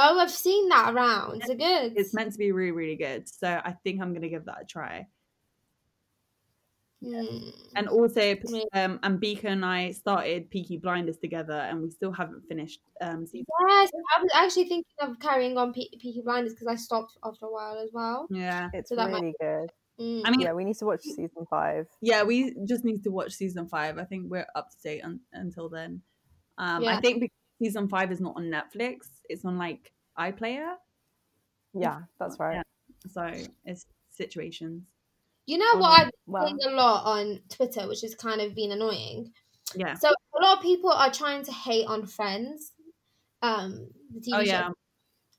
[0.00, 1.42] Oh, I've seen that around.
[1.42, 1.94] Is it good?
[1.96, 4.64] it's meant to be really really good so i think i'm gonna give that a
[4.64, 5.06] try
[7.04, 7.52] Mm.
[7.76, 8.64] And also, Yeah.
[8.74, 13.46] um, Ambika and I started Peaky Blinders together, and we still haven't finished um, season.
[13.68, 17.46] Yes, I was actually thinking of carrying on Pe- Peaky Blinders because I stopped after
[17.46, 18.26] a while as well.
[18.30, 19.70] Yeah, It's So that might- really good.
[20.00, 20.22] Mm.
[20.24, 21.88] I mean, Yeah, we need to watch season five.
[22.00, 23.98] yeah, we just need to watch season five.
[23.98, 26.02] I think we're up to date un- until then.
[26.56, 30.74] Um, I think because season five is not on Netflix; it's on like iPlayer.
[31.74, 32.56] Yeah, that's right.
[32.56, 32.62] Yeah.
[33.10, 34.84] So it's situations.
[35.46, 38.54] you know Um, what I've Well, seen a lot on Twitter, which has kind of
[38.54, 39.32] been annoying.
[39.74, 39.94] Yeah.
[39.94, 42.72] So a lot of people are trying to hate on Friends,
[43.42, 44.68] um, the TV Oh show, yeah.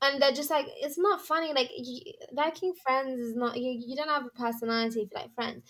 [0.01, 1.53] And they're just like, it's not funny.
[1.53, 3.57] Like you, liking Friends is not.
[3.59, 5.63] You, you don't have a personality if you like Friends,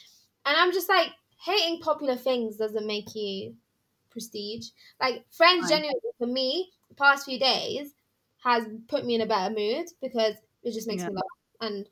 [0.46, 1.10] and I'm just like
[1.44, 3.56] hating popular things doesn't make you
[4.10, 4.70] prestige.
[5.02, 5.70] Like Friends, Fine.
[5.70, 7.94] genuinely for me, the past few days
[8.44, 11.08] has put me in a better mood because it just makes Yeah.
[11.08, 11.24] me laugh
[11.62, 11.88] and.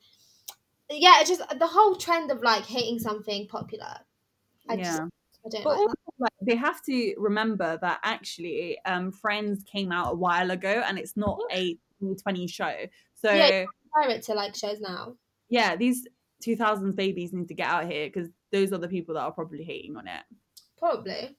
[0.90, 4.00] Yeah, it's just the whole trend of like hating something popular.
[4.68, 4.78] I yeah.
[4.78, 5.02] just
[5.46, 9.92] I don't But like also, like, they have to remember that actually, um, Friends came
[9.92, 12.74] out a while ago, and it's not a 2020 show.
[13.14, 13.48] So Yeah.
[13.48, 15.16] yeah, compare it to like shows now.
[15.48, 16.06] Yeah, these
[16.44, 19.64] 2000s babies need to get out here because those are the people that are probably
[19.64, 20.22] hating on it,
[20.78, 21.36] Probably.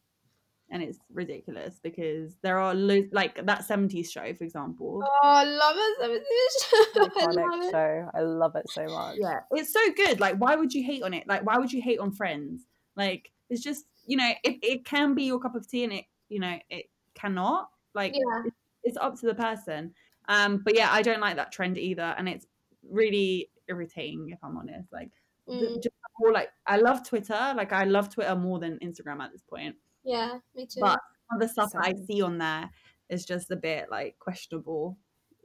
[0.72, 5.02] and it's ridiculous because there are lo- like that 70s show, for example.
[5.04, 6.24] Oh, I love it.
[6.96, 7.72] I love it.
[7.72, 8.10] show.
[8.14, 9.18] I love it so much.
[9.20, 10.20] Yeah, it's so good.
[10.20, 11.28] Like, why would you hate on it?
[11.28, 12.66] Like, why would you hate on Friends?
[12.96, 16.06] Like, it's just you know, it, it can be your cup of tea, and it
[16.30, 17.70] you know, it cannot.
[17.96, 18.44] Like, Yeah.
[18.46, 19.94] it's, it's up to the person.
[20.30, 22.46] Um, but yeah, I don't like that trend either, and it's
[22.90, 24.92] really irritating if I'm honest.
[24.94, 25.12] Like,
[25.48, 27.54] the- Mm, just the whole, like, I love Twitter.
[27.58, 29.76] Like, I love Twitter more than Instagram at this point.
[30.04, 30.80] yeah, me too.
[30.80, 32.70] But some of the stuff that I see on there
[33.10, 34.98] is just a bit like questionable.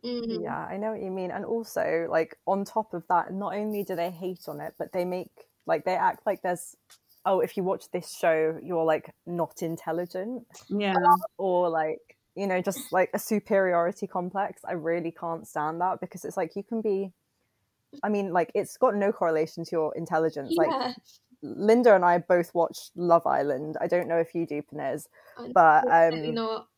[0.04, 1.30] Mm, Yeah, I know what you mean.
[1.30, 4.92] And also, like, on top of that, not only do they hate on it, but
[4.92, 5.32] they make,
[5.66, 6.76] like, they act like there's,
[7.24, 10.46] oh, if you watch this show, you're, like, not intelligent.
[10.68, 10.94] Yeah,
[11.38, 14.62] Or, like, you know, just like a superiority complex.
[14.64, 17.12] I really can't stand that because it's like you can be,
[18.02, 20.54] I mean, like, it's got no correlation to your intelligence.
[20.56, 20.94] Like.
[21.46, 23.76] Linda and I both watched Love Island.
[23.78, 25.08] I don't know if you do, Panez,
[25.52, 26.68] but um, not.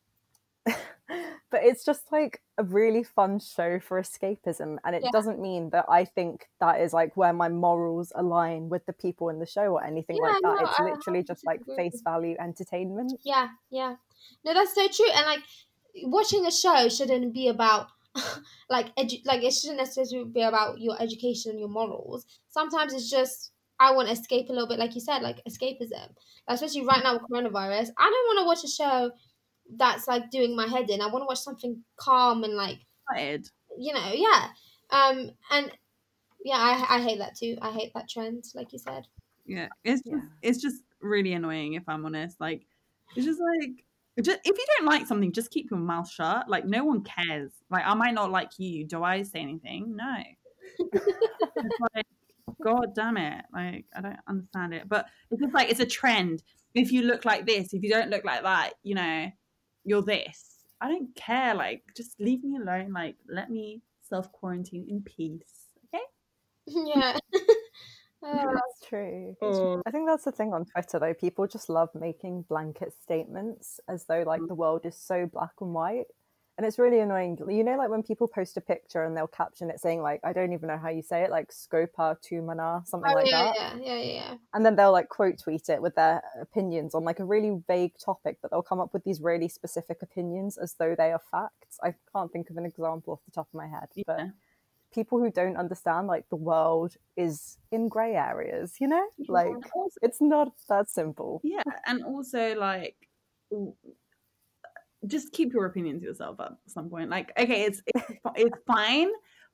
[1.51, 5.11] but it's just like a really fun show for escapism and it Yeah.
[5.11, 9.29] doesn't mean that i think that is like where my morals align with the people
[9.29, 13.13] in the show or anything like that no, it's literally just like face value entertainment
[13.23, 13.95] Yeah, yeah.
[14.43, 15.09] No, that's so true.
[15.15, 15.43] And like
[16.03, 17.87] watching a show shouldn't be about
[18.69, 22.25] like edu- like it shouldn't necessarily be about your education and your morals.
[22.49, 26.09] Sometimes it's just I want to escape a little bit, like you said, like escapism.
[26.47, 29.11] Like, especially right now with coronavirus, I don't want to watch a show
[29.75, 31.01] that's like doing my head in.
[31.01, 33.49] I want to watch something calm and like excited.
[33.77, 34.47] you know, yeah.
[34.89, 35.71] Um, and
[36.43, 37.57] yeah, I I hate that too.
[37.61, 39.03] I hate that trend, like you said.
[39.45, 40.21] Yeah, it's just Yeah.
[40.41, 42.39] it's just really annoying if I'm honest.
[42.39, 42.65] Like,
[43.15, 43.83] it's just like
[44.23, 46.49] just if you don't like something, just keep your mouth shut.
[46.49, 47.51] Like, no one cares.
[47.69, 48.85] Like, I might not like you.
[48.85, 49.95] Do I say anything?
[49.95, 50.15] No.
[50.79, 52.05] it's like,
[52.63, 53.45] God damn it!
[53.53, 54.89] Like, I don't understand it.
[54.89, 56.43] But it's just like it's a trend.
[56.73, 59.27] If you look like this, if you don't look like that, you know,
[59.87, 60.57] you're this.
[60.81, 61.55] I don't care.
[61.55, 62.91] Like, just leave me alone.
[62.93, 65.65] Like, let me self quarantine in peace.
[65.93, 66.03] Okay.
[66.67, 67.17] yeah.
[68.21, 68.87] That's oh.
[68.89, 69.81] true Oh.
[69.85, 74.05] i think that's the thing on twitter though people just love making blanket statements as
[74.05, 74.47] though like mm.
[74.47, 76.07] the world is so black and white
[76.57, 77.37] and it's really annoying.
[77.47, 80.33] You know like when people post a picture and they'll caption it saying like i
[80.33, 83.55] don't even know how you say it like scopa tumana something oh, like yeah, that.
[83.55, 84.33] yeah, yeah, yeah, yeah.
[84.53, 87.93] and then they'll like quote tweet it with their opinions on like a really vague
[88.03, 91.77] topic but they'll come up with these really specific opinions as though they are facts.
[91.83, 94.21] I can't think of an example off the top of my head but
[94.93, 99.05] people who don't understand like the world is in gray areas you know?
[99.27, 101.41] Like Also- it's not that simple.
[101.43, 102.95] Yeah and also like
[105.05, 107.09] just keep your opinion to yourself at some point.
[107.09, 109.09] Like okay it's it's, it's fine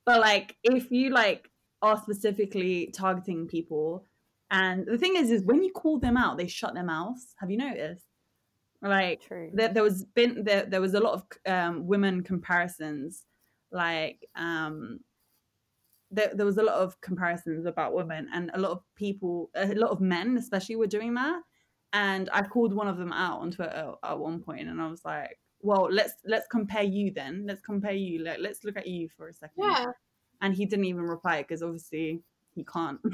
[0.06, 1.50] but like if you like
[1.82, 4.04] are specifically targeting people
[4.50, 7.34] and the thing is is when you call them out they shut their mouths.
[7.38, 8.06] Have you noticed?
[8.82, 9.50] Like true.
[9.54, 13.24] there, there was been there, there was a lot of um, women comparisons
[13.72, 15.00] like um
[16.10, 19.74] there, there was a lot of comparisons about women and a lot of people a
[19.74, 21.40] lot of men especially were doing that
[21.94, 25.02] and i called one of them out on twitter at one point and i was
[25.04, 29.08] like well let's let's compare you then let's compare you Let, let's look at you
[29.16, 29.86] for a second Yeah.
[30.42, 32.20] and he didn't even reply because obviously
[32.54, 33.00] he can't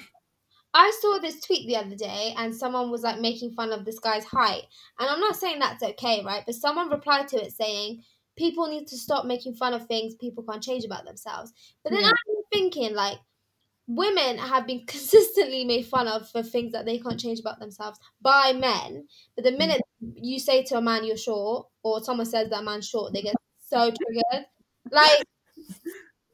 [0.73, 3.99] I saw this tweet the other day and someone was like making fun of this
[3.99, 4.63] guy's height.
[5.01, 6.45] And I'm not saying that's okay, right?
[6.47, 8.05] But someone replied to it saying,
[8.37, 11.53] people need to stop making fun of things people can't change about themselves.
[11.83, 12.11] But then Yeah.
[12.11, 13.19] I'm thinking, like,
[13.91, 17.99] women have been consistently made fun of for things that they can't change about themselves
[18.23, 19.07] by men.
[19.35, 19.83] But the minute
[20.15, 23.35] you say to a man you're short, or someone says that man's short, they get
[23.67, 24.47] so triggered.
[24.91, 25.25] Like,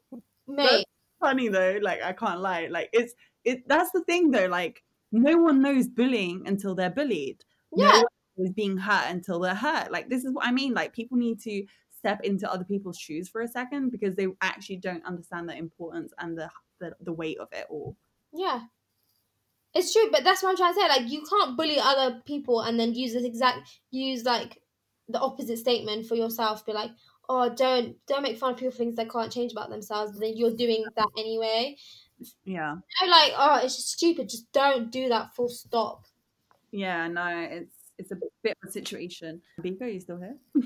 [0.47, 0.85] mate.
[1.19, 1.79] funny though.
[1.81, 2.67] Like I can't lie.
[2.67, 3.67] Like it's it.
[3.67, 4.47] That's the thing though.
[4.47, 7.43] Like no one knows bullying until they're bullied.
[7.75, 7.87] Yeah.
[7.87, 9.91] No one is being hurt until they're hurt.
[9.91, 10.73] Like this is what I mean.
[10.73, 11.65] Like people need to
[11.97, 16.13] step into other people's shoes for a second because they actually don't understand the importance
[16.19, 17.95] and the the, the weight of it all.
[18.33, 18.61] Yeah.
[19.73, 20.87] It's true, but that's what I'm trying to say.
[20.87, 24.61] Like, you can't bully other people and then use this exact use like
[25.09, 26.65] the opposite statement for yourself.
[26.65, 26.91] Be like,
[27.29, 30.13] oh, don't don't make fun of people for things they can't change about themselves.
[30.13, 31.77] But then you're doing that anyway.
[32.43, 32.75] Yeah.
[33.01, 34.29] You know, like, oh, it's just stupid.
[34.29, 35.35] Just don't do that.
[35.35, 36.05] Full stop.
[36.71, 37.07] Yeah.
[37.07, 39.41] No, it's it's a bit of a situation.
[39.63, 40.37] Are you still here?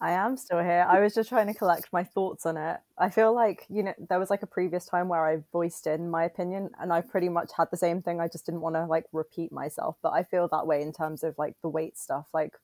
[0.00, 0.86] I am still here.
[0.88, 2.78] I was just trying to collect my thoughts on it.
[2.98, 6.10] I feel like, you know, there was like a previous time where I voiced in
[6.10, 8.20] my opinion and I pretty much had the same thing.
[8.20, 9.96] I just didn't want to like repeat myself.
[10.02, 12.54] But I feel that way in terms of like the weight stuff, like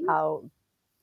[0.00, 0.06] mm.
[0.08, 0.50] how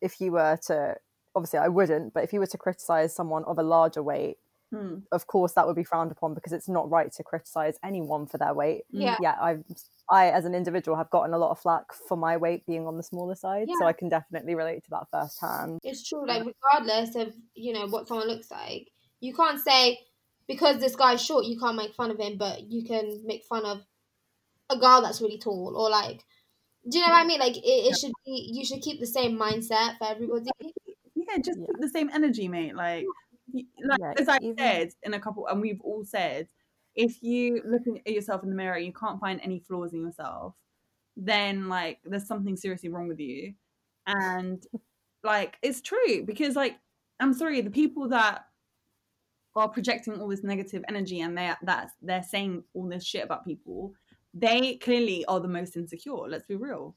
[0.02, 0.96] if you were to
[1.36, 4.38] obviously I wouldn't, but if you were to criticize someone of a larger weight,
[4.72, 5.00] Hmm.
[5.12, 8.38] of course that would be frowned upon because it's not right to criticize anyone for
[8.38, 8.84] their weight.
[8.94, 9.02] Mm.
[9.02, 9.18] Yeah.
[9.22, 9.58] Yeah, I
[10.10, 12.96] I as an individual have gotten a lot of flack for my weight being on
[12.96, 15.80] the smaller side, so I can definitely relate to that firsthand.
[15.84, 16.22] It's true.
[16.22, 16.28] Hmm.
[16.28, 20.00] Like, regardless of you know what someone looks like, you can't say
[20.48, 23.66] because this guy's short, you can't make fun of him, but you can make fun
[23.66, 23.82] of
[24.70, 26.24] a girl that's really tall, or like,
[26.90, 27.28] do you know what I hmm.
[27.28, 27.40] mean?
[27.40, 30.50] Like, it, it should be you should keep the same mindset for everybody.
[31.16, 31.66] Yeah, just Yeah.
[31.68, 32.76] keep the same energy, mate.
[32.76, 33.31] Like, y-
[33.86, 36.48] like Yeah, as I even- said in a couple, and we've all said,
[36.96, 40.56] if you look at yourself in the mirror, you can't find any flaws in yourself,
[41.16, 43.54] then like there's something seriously wrong with you,
[44.08, 44.64] and
[45.24, 46.78] like it's true because like
[47.20, 48.46] I'm sorry, the people that
[49.56, 53.46] are projecting all this negative energy and they that's they're saying all this shit about
[53.46, 53.94] people,
[54.34, 56.28] they clearly are the most insecure.
[56.28, 56.96] Let's be real.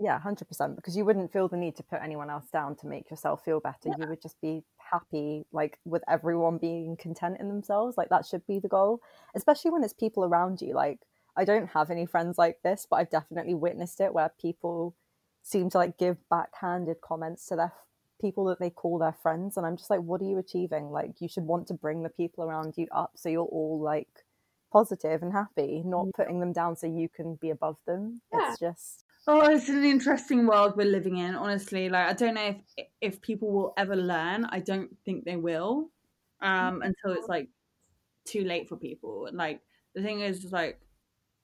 [0.00, 0.76] Yeah, hundred percent.
[0.76, 3.60] Because you wouldn't feel the need to put anyone else down to make yourself feel
[3.60, 3.88] better.
[3.98, 7.96] You would just be happy, like with everyone being content in themselves.
[7.96, 9.00] Like that should be the goal,
[9.34, 10.74] especially when it's people around you.
[10.74, 11.00] Like
[11.36, 14.94] I don't have any friends like this, but I've definitely witnessed it where people
[15.42, 17.72] seem to like give backhanded comments to their
[18.20, 20.90] people that they call their friends, and I'm just like, what are you achieving?
[20.90, 24.24] Like you should want to bring the people around you up so you're all like
[24.72, 28.20] positive and happy, not putting them down so you can be above them.
[28.32, 28.50] Yeah.
[28.50, 31.34] It's just Oh, it's an interesting world we're living in.
[31.34, 34.46] Honestly, like I don't know if if people will ever learn.
[34.46, 35.90] I don't think they will,
[36.40, 36.86] um, mm.
[36.86, 37.48] until it's like
[38.24, 39.28] too late for people.
[39.30, 39.60] Like
[39.94, 40.80] the thing is, just like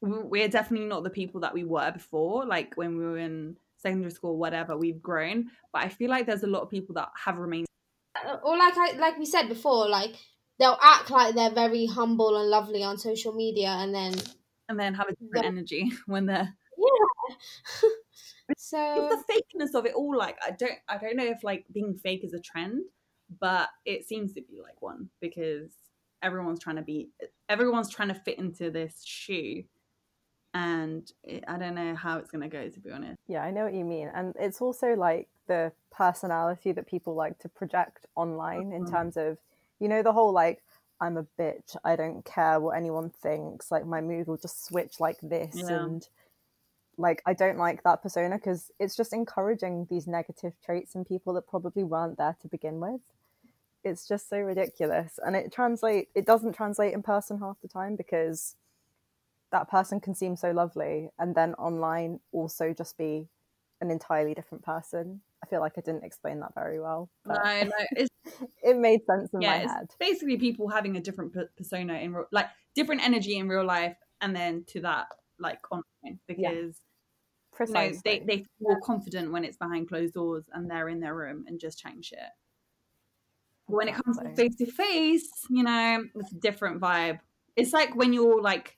[0.00, 2.46] we're definitely not the people that we were before.
[2.46, 4.76] Like when we were in secondary school, whatever.
[4.76, 7.66] We've grown, but I feel like there's a lot of people that have remained.
[8.16, 10.16] Uh, uh, or like I like we said before, like
[10.58, 14.14] they'll act like they're very humble and lovely on social media, and then
[14.70, 16.54] And then have a different energy when they're.
[18.56, 20.16] so it's the fakeness of it all.
[20.16, 22.82] Like I don't, I don't know if like being fake is a trend,
[23.40, 25.76] but it seems to be like one because
[26.22, 27.10] everyone's trying to be,
[27.48, 29.64] everyone's trying to fit into this shoe,
[30.54, 32.68] and it, I don't know how it's gonna go.
[32.68, 34.10] To be honest, Yeah, I know what you mean.
[34.14, 38.90] And it's also like the personality that people like to project online in Mhm.
[38.90, 39.38] terms of,
[39.80, 40.62] you know, the whole like,
[41.00, 45.00] I'm a bitch, I don't care what anyone thinks, like my mood will just switch
[45.00, 45.54] like this.
[45.56, 45.84] Yeah.
[45.84, 46.08] And
[46.96, 51.34] like, I don't like that persona because it's just encouraging these negative traits in people
[51.34, 53.00] that probably weren't there to begin with.
[53.82, 55.18] It's just so ridiculous.
[55.24, 58.56] And it translate, it doesn't translate in person half the time because
[59.52, 63.28] that person can seem so lovely and then online also just be
[63.80, 65.20] an entirely different person.
[65.42, 68.08] I feel like I didn't explain that very well, no, no, it's
[68.62, 69.90] it made sense in yeah, my it's head.
[70.00, 74.34] basically people having a different persona in real, like different energy in real life, and
[74.34, 76.42] then to that like online because.
[76.42, 76.74] Yeah, you
[77.56, 78.00] Precisely.
[78.04, 81.44] they, they feel more confident when it's behind closed doors and they're in their room
[81.46, 82.18] and just chatting shit.
[83.68, 87.20] But when it comes to face to face, you know, it's a different vibe.
[87.54, 88.76] It's like when you're like,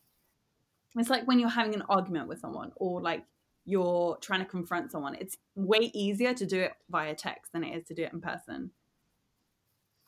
[0.95, 3.25] it's like when you're having an argument with someone or like
[3.65, 5.15] you're trying to confront someone.
[5.15, 8.21] It's way easier to do it via text than it is to do it in
[8.21, 8.71] person.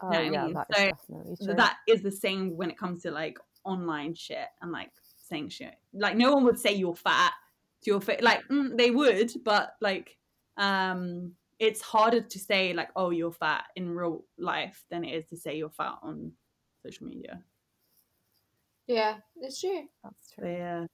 [0.02, 0.54] oh, know what I yeah, mean?
[0.54, 0.92] that
[1.32, 1.54] is So, true.
[1.54, 4.90] that is the same when it comes to like online shit and like
[5.28, 5.74] saying shit.
[5.92, 7.32] Like no one would say you're fat
[7.84, 8.20] to your face.
[8.22, 10.16] Like mm, they would, but like
[10.56, 15.26] um it's harder to say like oh you're fat in real life than it is
[15.26, 16.32] to say you're fat on
[16.84, 17.42] social media.
[18.86, 19.82] yeah, it's true.
[20.02, 20.52] That's So true.
[20.52, 20.86] yeah.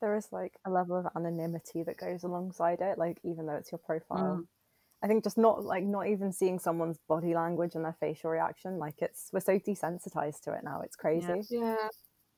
[0.00, 3.72] There is like a level of anonymity that goes alongside it, like even though it's
[3.72, 4.38] your profile.
[4.40, 4.46] Mm.
[5.02, 8.78] I think just not like not even seeing someone's body language and their facial reaction,
[8.78, 10.82] like it's we're so desensitized to it now.
[10.84, 11.42] It's crazy.
[11.50, 11.76] Yeah,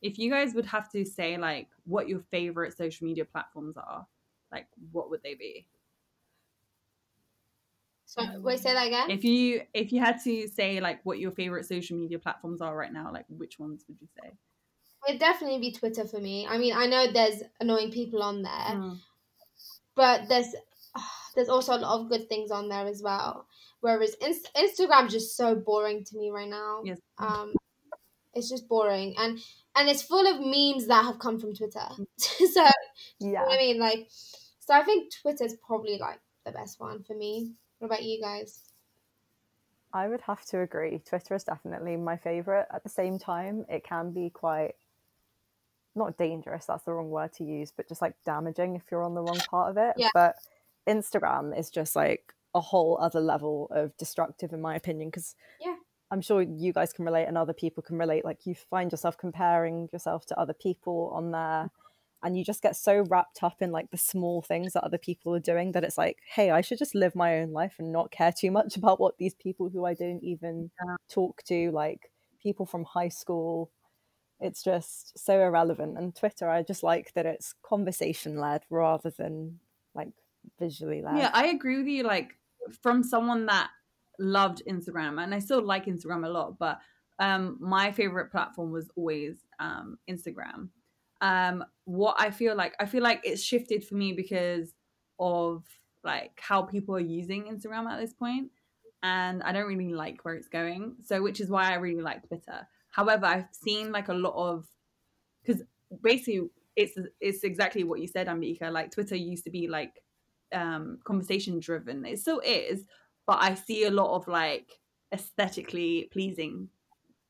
[0.03, 4.07] if you guys would have to say like what your favorite social media platforms are,
[4.53, 5.67] like what would they be?
[8.07, 9.11] So wait, say that again.
[9.11, 12.77] If you if you had to say like what your favorite social media platforms are
[12.77, 14.33] right now, like which ones would you say?
[15.07, 16.47] It'd definitely be Twitter for me.
[16.47, 18.99] I mean, I know there's annoying people on there, mm.
[19.95, 20.55] but there's
[21.37, 23.47] there's also a lot of good things on there as well.
[23.81, 26.81] Whereas Inst- Instagram is just so boring to me right now.
[26.85, 26.99] Yes.
[27.19, 27.55] Um,
[28.35, 29.39] it's just boring and
[29.77, 31.87] and it's full of memes that have come from Twitter.
[32.19, 32.67] so
[33.21, 34.09] yeah, I mean, like,
[34.61, 37.53] so I think Twitter is probably like the best one for me.
[37.79, 38.61] What about you guys?
[39.93, 41.01] I would have to agree.
[41.05, 42.67] Twitter is definitely my favorite.
[42.73, 44.75] At the same time, it can be quite
[45.95, 49.15] not dangerous, that's the wrong word to use, but just like damaging if you're on
[49.15, 49.95] the wrong part of it.
[49.97, 50.09] Yeah.
[50.15, 50.37] But
[50.89, 55.77] Instagram is just like a whole other level of destructive in my opinion because yeah.
[56.11, 58.25] I'm sure you guys can relate and other people can relate.
[58.25, 61.71] Like you find yourself comparing yourself to other people on there
[62.23, 65.35] and you just get so wrapped up in like the small things that other people
[65.35, 68.11] are doing that it's like hey i should just live my own life and not
[68.11, 70.97] care too much about what these people who i don't even yeah.
[71.09, 72.11] talk to like
[72.43, 73.71] people from high school
[74.41, 79.59] it's just so irrelevant and twitter i just like that it's conversation led rather than
[79.95, 80.09] like
[80.59, 82.35] visually led yeah i agree with you like
[82.83, 83.71] from someone that
[84.21, 86.79] loved instagram and i still like instagram a lot but
[87.19, 90.69] um my favorite platform was always um instagram.
[91.21, 94.73] Um what i feel like i feel like it's shifted for me because
[95.19, 95.65] of
[96.05, 98.51] like how people are using instagram at this point
[99.03, 102.27] and i don't really like where it's going so which is why i really like
[102.27, 102.67] twitter.
[102.91, 104.67] However i've seen like a lot of
[105.43, 105.63] because
[106.03, 110.03] basically it's it's exactly what you said ambika like twitter used to be like
[110.53, 112.85] um conversation driven it still is
[113.31, 114.81] but i see a lot of like
[115.15, 116.69] aesthetically pleasing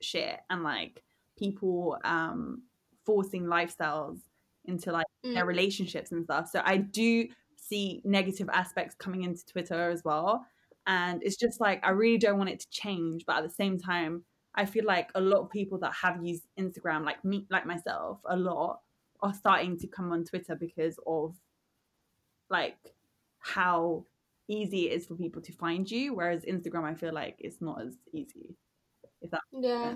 [0.00, 1.02] shit and like
[1.38, 2.62] people um
[3.04, 4.20] forcing lifestyles
[4.64, 5.34] into like mm.
[5.34, 6.48] their relationships and stuff.
[6.48, 10.46] So I do see negative aspects coming into Twitter as well.
[10.86, 13.78] And it's just like I really don't want it to change, but at the same
[13.78, 17.66] time, I feel like a lot of people that have used Instagram, like me, like
[17.66, 18.80] myself, a lot,
[19.22, 21.36] are starting to come on Twitter because of
[22.48, 22.78] like
[23.38, 24.04] how
[24.50, 26.14] easy it is for people to find you.
[26.14, 28.56] Whereas Instagram, I feel like it's not as easy.
[29.22, 29.94] If that yeah.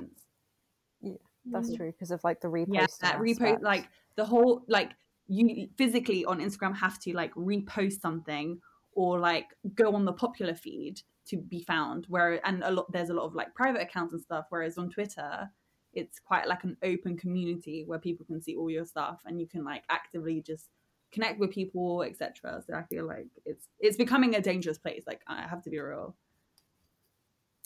[1.01, 1.13] Yeah.
[1.47, 1.77] That's mm.
[1.77, 2.75] true because of like the repost.
[2.75, 4.93] Yeah, that repost, like the whole like
[5.27, 8.61] you physically on Instagram have to like repost something
[8.93, 12.07] or like go on the popular feed to be found.
[12.09, 14.47] Where and a lot there's a lot of like private accounts and stuff.
[14.49, 15.51] Whereas on Twitter,
[15.93, 19.47] it's quite like an open community where people can see all your stuff and you
[19.47, 20.69] can like actively just
[21.15, 22.63] connect with people, etc.
[22.67, 25.05] So I feel like it's it's becoming a dangerous place.
[25.07, 26.17] Like I have to be real.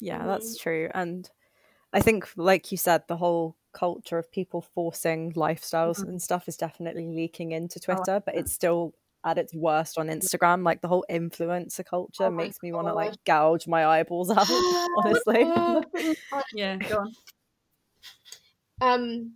[0.01, 0.63] Yeah, that's mm.
[0.63, 0.91] true.
[0.95, 1.29] And
[1.93, 6.11] I think, like you said, the whole culture of people forcing lifestyles mm-hmm.
[6.11, 9.99] and stuff is definitely leaking into oh, Twitter, oh, but it's still at its worst
[9.99, 10.65] on Instagram.
[10.65, 14.47] Like the whole influencer culture oh makes me want to like gouge my eyeballs out.
[14.99, 16.15] honestly,
[16.55, 17.13] yeah, go on.
[18.81, 19.35] Um,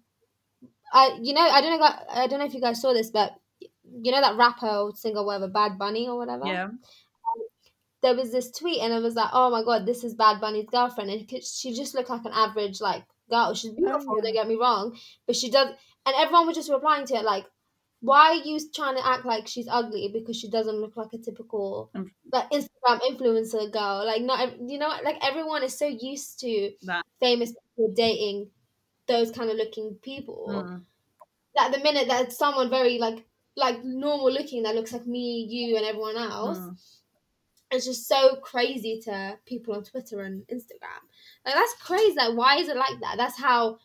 [0.93, 3.33] I you know I don't know I don't know if you guys saw this, but
[4.01, 6.47] you know that rapper or singer, whatever, Bad Bunny or whatever.
[6.47, 6.69] Yeah.
[8.03, 10.69] there was this tweet, and it was like, "Oh my god, this is Bad Bunny's
[10.71, 13.55] girlfriend," and she just looked like an average like girl.
[13.55, 15.69] She's beautiful, oh, don't get me wrong, but she does.
[16.05, 17.47] And everyone was just replying to it like,
[18.01, 21.19] "Why are you trying to act like she's ugly because she doesn't look like a
[21.19, 21.91] typical
[22.33, 27.05] like Instagram influencer girl?" Like, not you know, like everyone is so used to that.
[27.21, 28.51] famous people dating
[29.07, 30.47] those kind of looking people.
[30.49, 30.85] Mm.
[31.55, 33.25] That the minute that someone very like
[33.57, 36.59] like normal looking that looks like me, you, and everyone else.
[36.59, 36.77] Mm
[37.73, 41.03] it's just so crazy to people on Twitter and Instagram.
[41.45, 42.15] Like that's crazy.
[42.17, 43.15] Like why is it like that?
[43.17, 43.79] That's how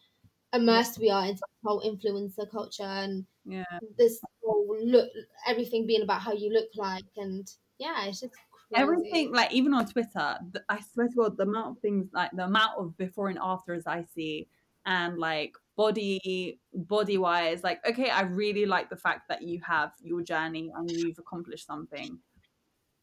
[0.53, 3.63] immersed we are into the whole influencer culture and yeah,
[3.97, 5.10] this whole look,
[5.47, 7.49] everything being about how you look like, and
[7.80, 8.82] yeah, it's just crazy.
[8.82, 9.32] everything.
[9.32, 12.77] Like even on Twitter, I swear to God, the amount of things like the amount
[12.77, 14.49] of before and afters I see,
[14.86, 19.92] and like body body wise like okay i really like the fact that you have
[20.02, 22.20] your journey and you've accomplished something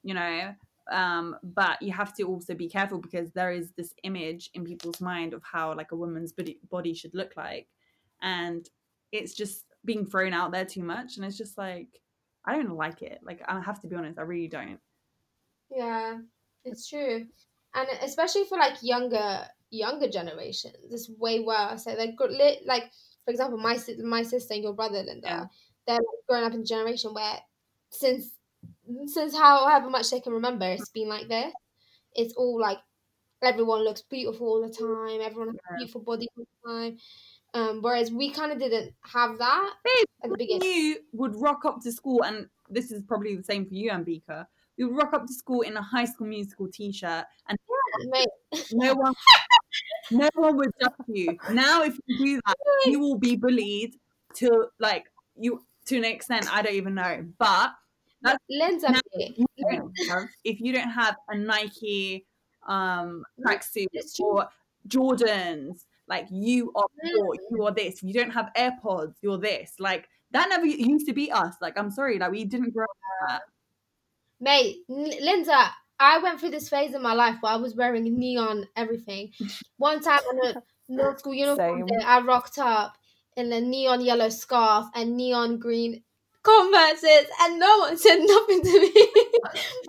[0.05, 0.55] you know?
[0.93, 5.01] Um, but you have to also be careful because there is this image in people's
[5.01, 7.67] mind of how like a woman's body, body should look like.
[8.21, 8.69] And
[9.11, 11.89] it's just being thrown out there too much and it's just like
[12.47, 13.21] i don't like it.
[13.23, 14.79] Like i have to be honest i really don't.
[15.71, 16.19] Yeah
[16.65, 17.27] it's true.
[17.75, 22.85] And especially for like younger younger generations it's way worse like they're like
[23.25, 25.45] for example my my sister and your brother linda yeah.
[25.87, 27.39] they're like growing up in a generation where
[27.91, 28.31] since
[29.07, 31.53] since however much they can remember, it's been like this.
[32.15, 32.79] It's all like
[33.43, 35.21] everyone looks beautiful all the time.
[35.21, 36.99] Everyone has a beautiful body all the time.
[37.55, 40.69] Um, whereas we kind of didn't have that Babe, at the beginning.
[40.69, 44.47] You would rock up to school, and this is probably the same for you, Ambika.
[44.77, 47.59] You would rock up to school in a high school musical t shirt, and
[48.07, 48.27] Mate,
[48.73, 49.15] no one
[50.11, 51.39] no one would judge you.
[51.51, 53.97] Now if you do that, you will be bullied
[54.37, 55.05] to like
[55.37, 57.25] you to an extent I don't even know.
[57.39, 57.73] But
[58.23, 58.37] Now-
[59.17, 59.47] mate, you
[60.45, 62.27] if you don't have a Nike
[62.67, 63.87] um tracksuit
[64.21, 64.49] or
[64.89, 67.97] Jordans, like you are poor, you are this.
[67.97, 69.75] If you don't have AirPods, you're this.
[69.79, 71.57] Like that never used to be us.
[71.61, 72.87] Like I'm sorry, like we didn't grow
[73.31, 73.43] up
[74.41, 78.67] mate, Linda, I went through this phase in my life where I was wearing neon
[78.77, 79.33] everything.
[79.77, 82.01] One time on a middle school uniform Same.
[82.05, 82.97] I rocked up
[83.37, 86.03] in a neon yellow scarf and neon green
[86.45, 89.07] Converses, and no one said nothing to me.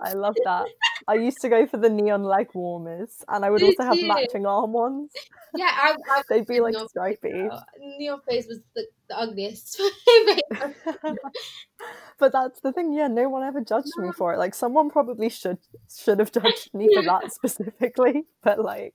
[0.00, 0.66] I love that.
[1.06, 3.98] I used to go for the neon leg warmers, and I would Did also have
[3.98, 4.08] you?
[4.08, 5.12] matching arm ones.
[5.54, 7.48] yeah, I, I They'd be like neon stripy.
[7.52, 7.60] Uh,
[7.98, 9.80] Neon face was the, the ugliest.
[12.18, 14.38] but that's the thing, yeah, no one ever judged me for it.
[14.38, 15.58] Like someone probably should
[15.94, 18.94] should have judged me for that specifically, but like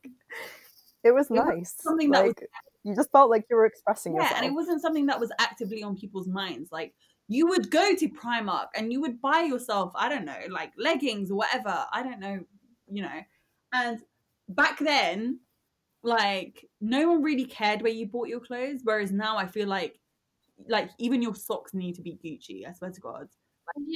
[1.04, 1.76] it was It was nice.
[1.80, 2.50] something that was- like
[2.84, 4.40] you just felt like you were expressing Yeah, yourself.
[4.42, 6.72] and it wasn't something that was actively on people's minds.
[6.72, 6.96] Like
[7.32, 11.32] you would go to Primark and you would buy yourself, I don't know, like leggings
[11.32, 11.86] or whatever.
[11.94, 12.40] I don't know,
[12.92, 13.22] you know.
[13.72, 14.02] And
[14.50, 15.40] back then,
[16.04, 18.82] like no one really cared where you bought your clothes.
[18.84, 19.98] Whereas now I feel like
[20.68, 23.28] like even your socks need to be Gucci, I swear to God.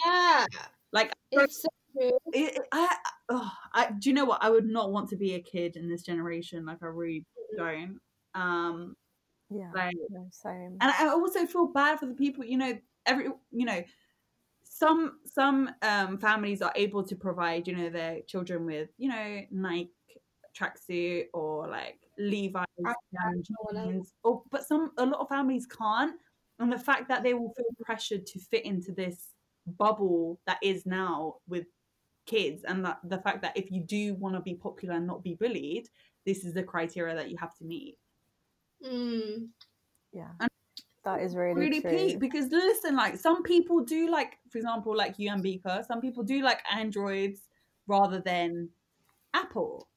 [0.05, 0.45] yeah,
[0.93, 2.17] Like it's so true.
[2.33, 2.95] it, it- I,
[3.27, 4.43] oh, I do you know what?
[4.43, 6.65] I would not want to be a kid in this generation.
[6.65, 7.25] Like I really
[7.57, 7.99] don't.
[8.33, 8.95] Um
[9.49, 10.77] yeah, like no, same.
[10.79, 12.45] and I also feel bad for the people.
[12.45, 13.83] You know, every you know,
[14.63, 19.41] some some um, families are able to provide you know their children with you know
[19.51, 19.91] Nike
[20.57, 22.95] tracksuit or like Levi's or
[23.73, 26.15] jeans, or but some a lot of families can't,
[26.59, 29.29] and the fact that they will feel pressured to fit into this
[29.77, 31.65] bubble that is now with
[32.25, 35.23] kids, and that the fact that if you do want to be popular and not
[35.23, 35.87] be bullied,
[36.25, 37.97] this is the criteria that you have to meet.
[38.83, 39.49] Mm.
[40.13, 40.49] Yeah, And-
[41.05, 41.89] that is really, really true.
[41.89, 46.23] peak because listen like some people do like for example like you Ambika some people
[46.23, 47.41] do like androids
[47.87, 48.69] rather than
[49.33, 49.87] apple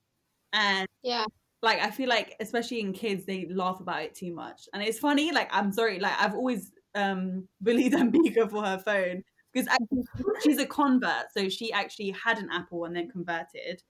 [0.53, 1.27] and Yeah.
[1.63, 4.99] like i feel like especially in kids they laugh about it too much and it's
[4.99, 10.03] funny like i'm sorry like i've always um bullied Ambika for her phone because actually
[10.43, 13.83] she's a convert so she actually had an apple and then converted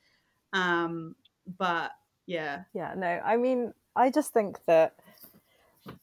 [0.53, 1.15] um
[1.59, 1.91] but
[2.27, 4.95] yeah Yeah, no, I mean, I just think that,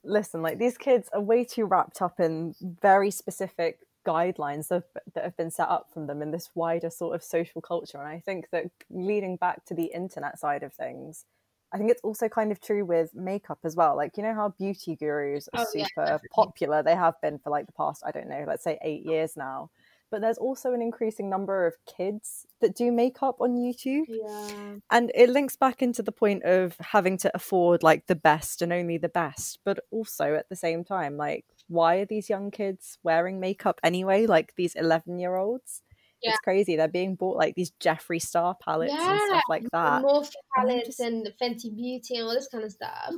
[0.04, 4.84] listen, like these kids are way too wrapped up in very specific guidelines that,
[5.14, 7.98] that have been set up from them in this wider sort of social culture.
[7.98, 11.26] And I think that leading back to the internet side of things,
[11.74, 13.96] I think it's also kind of true with makeup as well.
[13.96, 16.30] Like, you know how beauty gurus are Oh, super definitely.
[16.32, 16.84] popular?
[16.84, 19.72] They have been for like the past, I don't know, let's say eight years now.
[20.12, 24.76] But there's also an increasing number of kids that do makeup on YouTube Yeah.
[24.92, 28.72] and it links back into the point of having to afford like the best and
[28.72, 32.98] only the best but also at the same time like why are these young kids
[33.04, 35.82] wearing makeup anyway like these 11 year olds
[36.22, 36.32] Yeah.
[36.32, 40.32] it's crazy they're being bought like these jeffree star palettes and stuff like that Morphe
[40.56, 43.14] And palettes just- and Fenty Beauty and all this kind of stuff.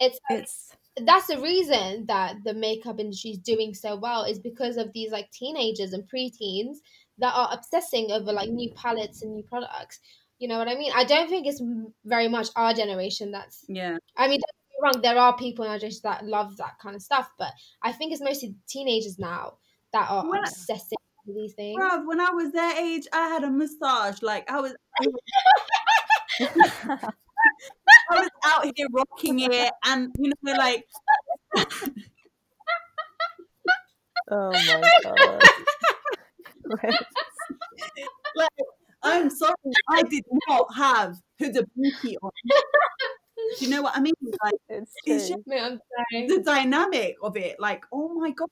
[0.00, 0.72] It's like, it's
[1.06, 5.10] that's the reason that the makeup industry is doing so well is because of these
[5.12, 6.76] like teenagers and preteens
[7.18, 10.00] that are obsessing over like new palettes and new products.
[10.38, 10.92] You know what I mean?
[10.94, 11.62] I don't think it's
[12.04, 13.64] very much our generation that's.
[13.68, 15.02] yeah I mean, don't get me wrong.
[15.02, 18.12] There are people in our generation that love that kind of stuff, but I think
[18.12, 19.58] it's mostly teenagers now
[19.92, 20.96] that are I- obsessing
[21.26, 21.78] with these things.
[21.78, 24.22] Bruv, when I was their age, I had a massage.
[24.22, 24.74] Like I was,
[28.10, 30.84] I was out here rocking it, and you know, like
[34.30, 35.42] oh my god
[38.34, 38.48] like,
[39.02, 39.54] I'm sorry,
[39.88, 42.30] I did not have Huda Beauty on.
[43.58, 44.14] Do you know what I mean?
[44.44, 45.80] Like it's It's just- Mate, I'm
[46.28, 47.58] the dynamic of it.
[47.58, 48.48] Like, oh my god,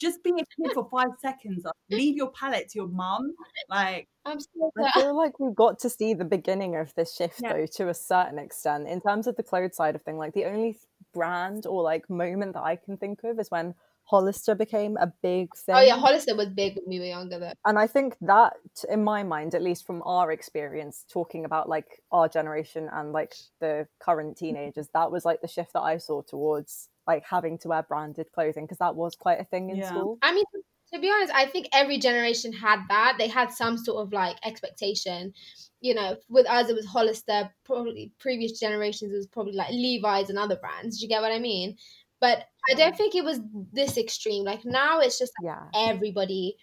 [0.00, 1.64] just be a kid for five seconds.
[1.64, 3.32] Like, leave your palette to your mum.
[3.68, 4.38] Like, I'm
[4.78, 7.52] I feel like we've got to see the beginning of this shift Yeah.
[7.52, 10.16] though to a certain extent in terms of the clothes side of thing.
[10.18, 10.78] Like the only
[11.14, 13.74] brand or like moment that I can think of is when
[14.08, 15.74] Hollister became a big thing.
[15.74, 17.52] Oh yeah, Hollister was big when we were younger though.
[17.64, 18.54] and I think that,
[18.88, 23.34] in my mind, at least from our experience, talking about like our generation and like
[23.60, 27.68] the current teenagers, that was like the shift that I saw towards like having to
[27.68, 29.88] wear branded clothing because that was quite a thing in Yeah.
[29.90, 30.18] school.
[30.22, 30.44] I mean,
[30.92, 33.16] to be honest, I think every generation had that.
[33.18, 35.34] They had some sort of like expectation.
[35.80, 37.50] You know, with us it was Hollister.
[37.64, 40.98] Probably previous generations it was probably like Levi's and other brands.
[40.98, 41.76] Do you get what I mean?
[42.18, 43.40] but I don't think it was
[43.72, 44.44] this extreme.
[44.44, 45.90] Like now, it's just like Yeah.
[45.90, 46.56] everybody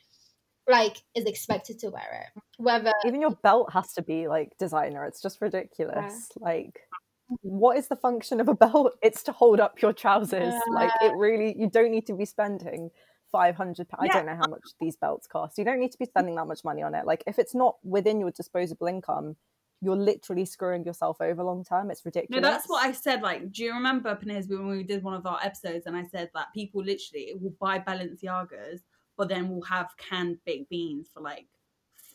[0.68, 5.06] like is expected to wear it, whether Even your belt has to be like designer.
[5.06, 6.30] It's just ridiculous.
[6.38, 6.88] Like,
[7.32, 7.36] mm-hmm.
[7.42, 8.94] what is the function of a belt?
[9.02, 10.54] It's to hold up your trousers.
[10.70, 12.92] Like, it really, you don't need to be spending
[13.32, 15.58] 500 I don't know how much these belts cost.
[15.58, 17.06] You don't need to be spending that much money on it.
[17.06, 19.36] Like, if it's not within your disposable income,
[19.84, 21.92] you're literally screwing yourself over long term.
[21.92, 22.42] It's ridiculous.
[22.42, 23.22] No, that's what I said.
[23.22, 26.30] Like, do you remember, Panez, when we did one of our episodes and I said
[26.34, 28.82] that people literally will buy Balenciagas,
[29.18, 31.46] but then will have canned baked beans for like.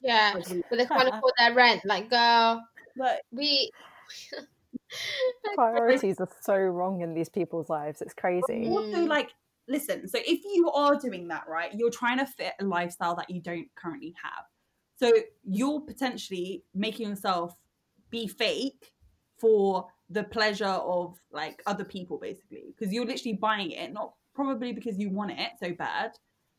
[0.03, 1.83] yeah, like, a- but they can't afford their rent.
[1.85, 2.64] Like, girl,
[2.97, 3.71] Like, we.
[5.55, 8.01] Priorities are so wrong in these people's lives.
[8.03, 8.69] It's crazy.
[8.69, 9.09] also, Mm.
[9.09, 9.35] like,
[9.69, 13.29] listen, so if you are doing that, right, you're trying to fit a lifestyle that
[13.31, 14.45] you don't currently have.
[14.99, 15.13] So
[15.45, 17.55] you're potentially making yourself
[18.11, 18.93] be fake
[19.39, 24.73] for the pleasure of like other people, basically, because you're literally buying it, not probably
[24.73, 26.13] because you want it so bad,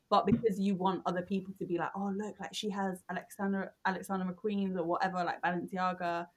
[0.10, 3.74] but because you want other people to be like, oh look, like she has Alexander
[3.86, 6.28] Alexander McQueen's or whatever, like Balenciaga.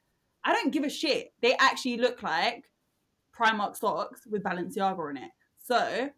[0.45, 1.33] I don't give a shit.
[1.41, 2.65] They actually look like
[3.39, 5.31] Primark socks with Balenciaga on it.
[5.65, 6.11] So,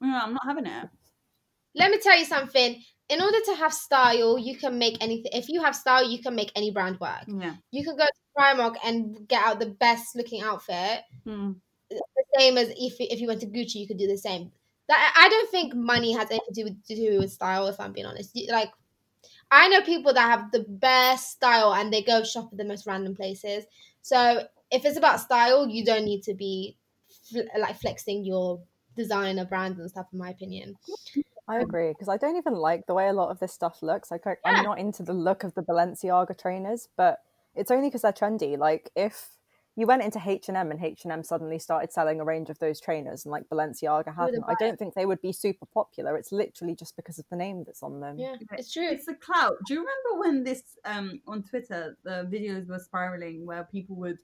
[0.00, 0.88] you know, I'm not having it.
[1.74, 2.80] Let me tell you something.
[3.08, 5.32] In order to have style, you can make anything.
[5.34, 7.24] If you have style, you can make any brand work.
[7.26, 7.56] Yeah.
[7.70, 11.02] You can go to Primark and get out the best looking outfit.
[11.24, 11.52] Hmm.
[11.90, 12.00] the
[12.38, 14.50] same as if if you went to Gucci, you could do the same.
[14.88, 17.66] That I don't think money has anything to do with, to do with style.
[17.68, 18.72] If I'm being honest, like
[19.50, 22.86] I know people that have the best style and they go shop at the most
[22.86, 23.64] random places.
[24.00, 26.78] So if it's about style, you don't need to be
[27.30, 28.62] fl- like flexing your
[28.96, 30.06] designer brands and stuff.
[30.12, 30.76] In my opinion,
[31.48, 34.10] I agree because I don't even like the way a lot of this stuff looks.
[34.10, 34.52] Like I, Yeah.
[34.52, 37.18] I'm not into the look of the Balenciaga trainers, but
[37.54, 38.56] it's only because they're trendy.
[38.56, 39.30] Like if
[39.74, 42.50] you went into H and M and H and M suddenly started selling a range
[42.50, 45.32] of those trainers and like Balenciaga had wouldn't them, I don't think they would be
[45.32, 46.16] super popular.
[46.16, 48.18] It's literally just because of the name that's on them.
[48.18, 48.86] yeah, it's true.
[48.86, 49.56] It's the clout.
[49.66, 54.18] Do you remember when this um on Twitter the videos were spiraling where people would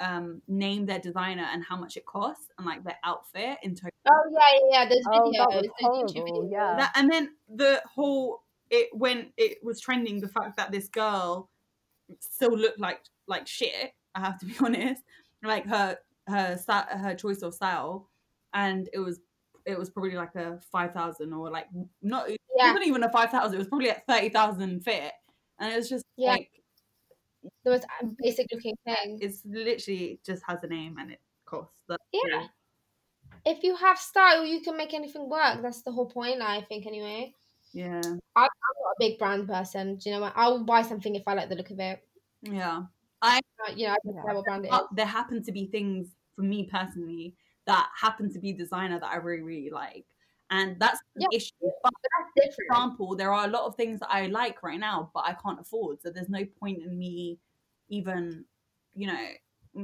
[0.00, 3.90] um name their designer and how much it costs and like their outfit in total?
[4.10, 4.38] Oh yeah,
[4.70, 4.88] yeah, yeah.
[4.88, 6.50] Those Oh, videos, that was those YouTube videos.
[6.52, 6.76] yeah.
[6.76, 11.50] That, and then the whole it when it was trending the fact that this girl
[12.20, 13.92] still looked like like shit.
[14.14, 15.02] I have to be honest.
[15.42, 18.08] Like her her sta- her choice of style,
[18.54, 19.20] and it was
[19.66, 21.66] it was probably like a five thousand or like
[22.02, 22.68] not it Yeah.
[22.68, 23.54] wasn't even a five thousand.
[23.54, 25.12] It was probably at thirty thousand fit,
[25.58, 26.30] and it was just Yeah.
[26.32, 26.50] like
[27.64, 27.86] The most
[28.22, 29.18] basic looking thing.
[29.20, 31.82] it's literally just has a name and it costs.
[31.88, 32.38] That's Yeah.
[32.40, 32.50] all.
[33.44, 35.60] If you have style, you can make anything work.
[35.62, 36.86] That's the whole point, I think.
[36.86, 37.34] Anyway.
[37.72, 38.48] yeah, I'm
[38.84, 39.96] not a big brand person.
[39.96, 40.32] Do you know what?
[40.36, 42.02] I will buy something if I like the look of it.
[42.42, 42.86] yeah.
[43.20, 43.40] Uh,
[43.74, 44.22] you know, I don't Yeah.
[44.24, 44.80] care what brand it is.
[44.92, 47.36] There happen to be things for me personally
[47.66, 50.06] that happen to be designer that I really really like,
[50.50, 51.28] and that's the Yeah.
[51.30, 51.52] issue.
[51.82, 51.92] But
[52.36, 55.24] That's for example, there are a lot of things that I like right now, but
[55.26, 56.02] I can't afford.
[56.02, 57.40] So there's no point in me
[57.88, 58.44] even,
[58.94, 59.28] you know,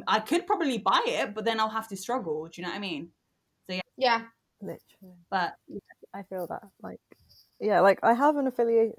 [0.08, 2.46] I could probably buy it, but then I'll have to struggle.
[2.48, 3.12] Do you know what I mean?
[3.70, 4.26] So Yeah.
[4.60, 5.16] Literally.
[5.30, 5.56] But
[6.14, 7.00] I feel that like
[7.60, 8.96] yeah, like I have an affiliate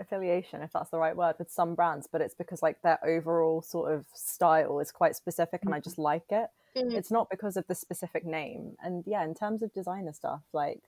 [0.00, 3.62] affiliation, if that's the right word, with some brands, but it's because like their overall
[3.62, 6.50] sort of style is quite specific, and I just like it.
[6.76, 6.98] Mhm.
[6.98, 8.76] It's not because of the specific name.
[8.80, 10.82] And yeah, in terms of designer stuff, like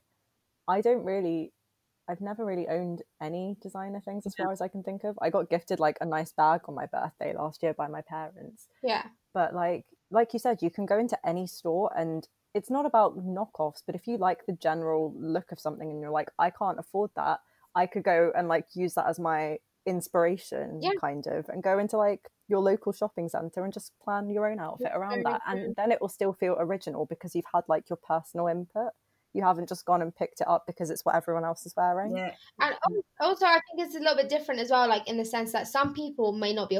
[0.71, 1.53] I don't really.
[2.09, 4.45] I've never really owned any designer things as Yeah.
[4.45, 5.17] far as I can think of.
[5.21, 8.67] I got gifted like a nice bag on my birthday last year by my parents
[8.83, 9.05] Yeah.
[9.33, 13.17] but like like you said you can go into any store and it's not about
[13.17, 16.79] knockoffs but if you like the general look of something and you're like i can't
[16.83, 17.39] afford that
[17.75, 20.91] i could go and like use that as my inspiration Yeah.
[20.99, 24.59] kind of and go into like your local shopping center and just plan your own
[24.59, 27.97] outfit around that and then it will still feel original because you've had like your
[27.97, 28.91] personal input
[29.33, 32.15] you haven't just gone and picked it up because it's what everyone else is wearing
[32.15, 32.75] yeah, And
[33.19, 35.67] also, I think it's a little bit different as well, like in the sense that
[35.67, 36.79] some people may not be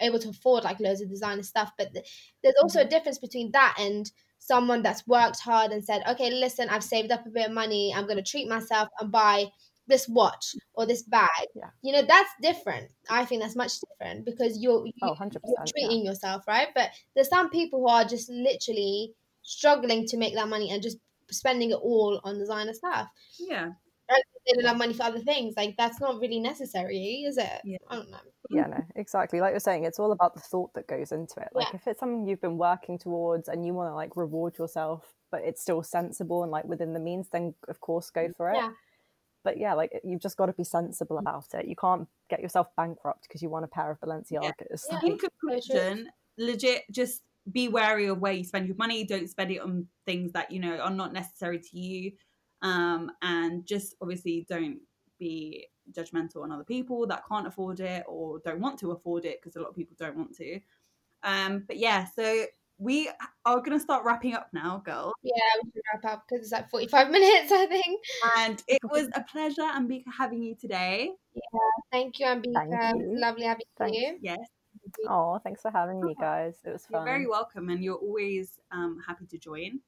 [0.00, 2.86] able to afford like loads of designer stuff, but th- there's also Mm-hmm.
[2.86, 7.12] a difference between that and someone that's worked hard and said, okay, listen, I've saved
[7.12, 9.46] up a bit of money, I'm going to treat myself and buy
[9.86, 11.28] this watch or this bag.
[11.54, 11.70] Yeah.
[11.82, 12.90] You know, that's different.
[13.10, 15.64] I think that's much different because you're, you, oh 100% you're yeah.
[15.70, 16.68] treating yourself, right?
[16.74, 20.98] But there's some people who are just literally struggling to make that money and just
[21.32, 23.08] spending it all on designer stuff
[23.38, 23.70] yeah.
[24.08, 25.54] they don't have money for other things.
[25.56, 27.60] Like that's not really necessary, is it?
[27.64, 27.78] Yeah.
[27.88, 28.18] I don't know.
[28.50, 31.48] yeah no exactly like you're saying it's all about the thought that goes into it
[31.54, 31.76] like Yeah.
[31.76, 35.40] if it's something you've been working towards and you want to like reward yourself but
[35.42, 38.70] it's still sensible and like within the means then of course go for it Yeah.
[39.44, 42.66] but yeah like you've just got to be sensible about it you can't get yourself
[42.76, 44.94] bankrupt because you want a pair of balenciagas Yeah.
[44.96, 49.04] Like, In conclusion, legit, just be wary of where you spend your money.
[49.04, 52.12] Don't spend it on things that you know are not necessary to you,
[52.62, 54.78] um, and just obviously don't
[55.18, 59.40] be judgmental on other people that can't afford it or don't want to afford it
[59.40, 60.60] because a lot of people don't want to.
[61.24, 62.46] Um, but yeah, so
[62.78, 63.08] we
[63.44, 65.12] are going to start wrapping up now, girls.
[65.22, 65.32] Yeah,
[65.62, 68.00] we should wrap up because it's like 45 minutes, I think.
[68.38, 71.10] And it was a pleasure, Ambika, having you today.
[71.34, 71.40] Yeah,
[71.92, 72.68] thank you, Ambika.
[72.68, 73.20] Thank you.
[73.20, 73.96] Lovely having Thanks.
[73.96, 74.18] you.
[74.20, 74.40] Yes,
[75.08, 76.56] Oh, thanks for having me, guys.
[76.64, 76.92] It was fun.
[77.00, 79.80] you're very welcome, and you're always um, happy to join.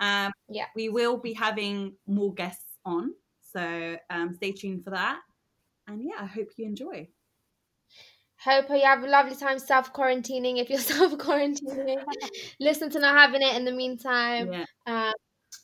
[0.00, 0.66] Um, Yeah.
[0.76, 5.20] we will be having more guests on, so um, stay tuned for that.
[5.86, 7.08] And yeah, I hope you enjoy.
[8.44, 11.98] Hope you have a lovely time self quarantining if you're self quarantining.
[12.60, 14.52] Listen to not having it in the meantime.
[14.52, 15.12] Yeah, Um,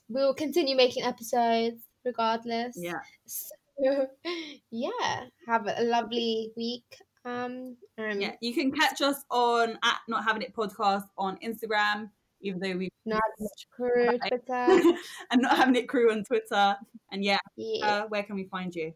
[0.08, 2.76] we will continue making episodes regardless.
[2.76, 2.98] yeah.
[3.26, 4.08] So,
[4.70, 6.84] yeah, have a lovely week.
[7.24, 12.10] Um, um Yeah, you can catch us on at Not Having It podcast on Instagram,
[12.40, 13.22] even though we not
[13.70, 14.20] crew Right.
[14.28, 14.96] Twitter.
[15.30, 16.76] and Not Having It crew on Twitter.
[17.12, 17.86] And yeah, Yeah.
[17.86, 18.92] uh, where can we find you?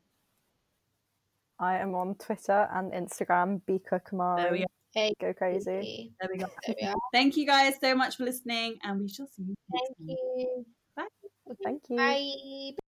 [1.58, 4.50] I am on Twitter and Instagram, Bika There Kamari.
[4.52, 4.66] we are.
[4.94, 6.12] Hey, Go crazy.
[6.20, 6.46] There we go.
[6.66, 6.94] There we are.
[7.12, 10.16] Thank you guys so much for listening, and we shall see you next Thank time.
[10.38, 10.66] you.
[10.96, 11.06] Bye.
[11.64, 11.96] Thank you.
[11.96, 12.87] Bye.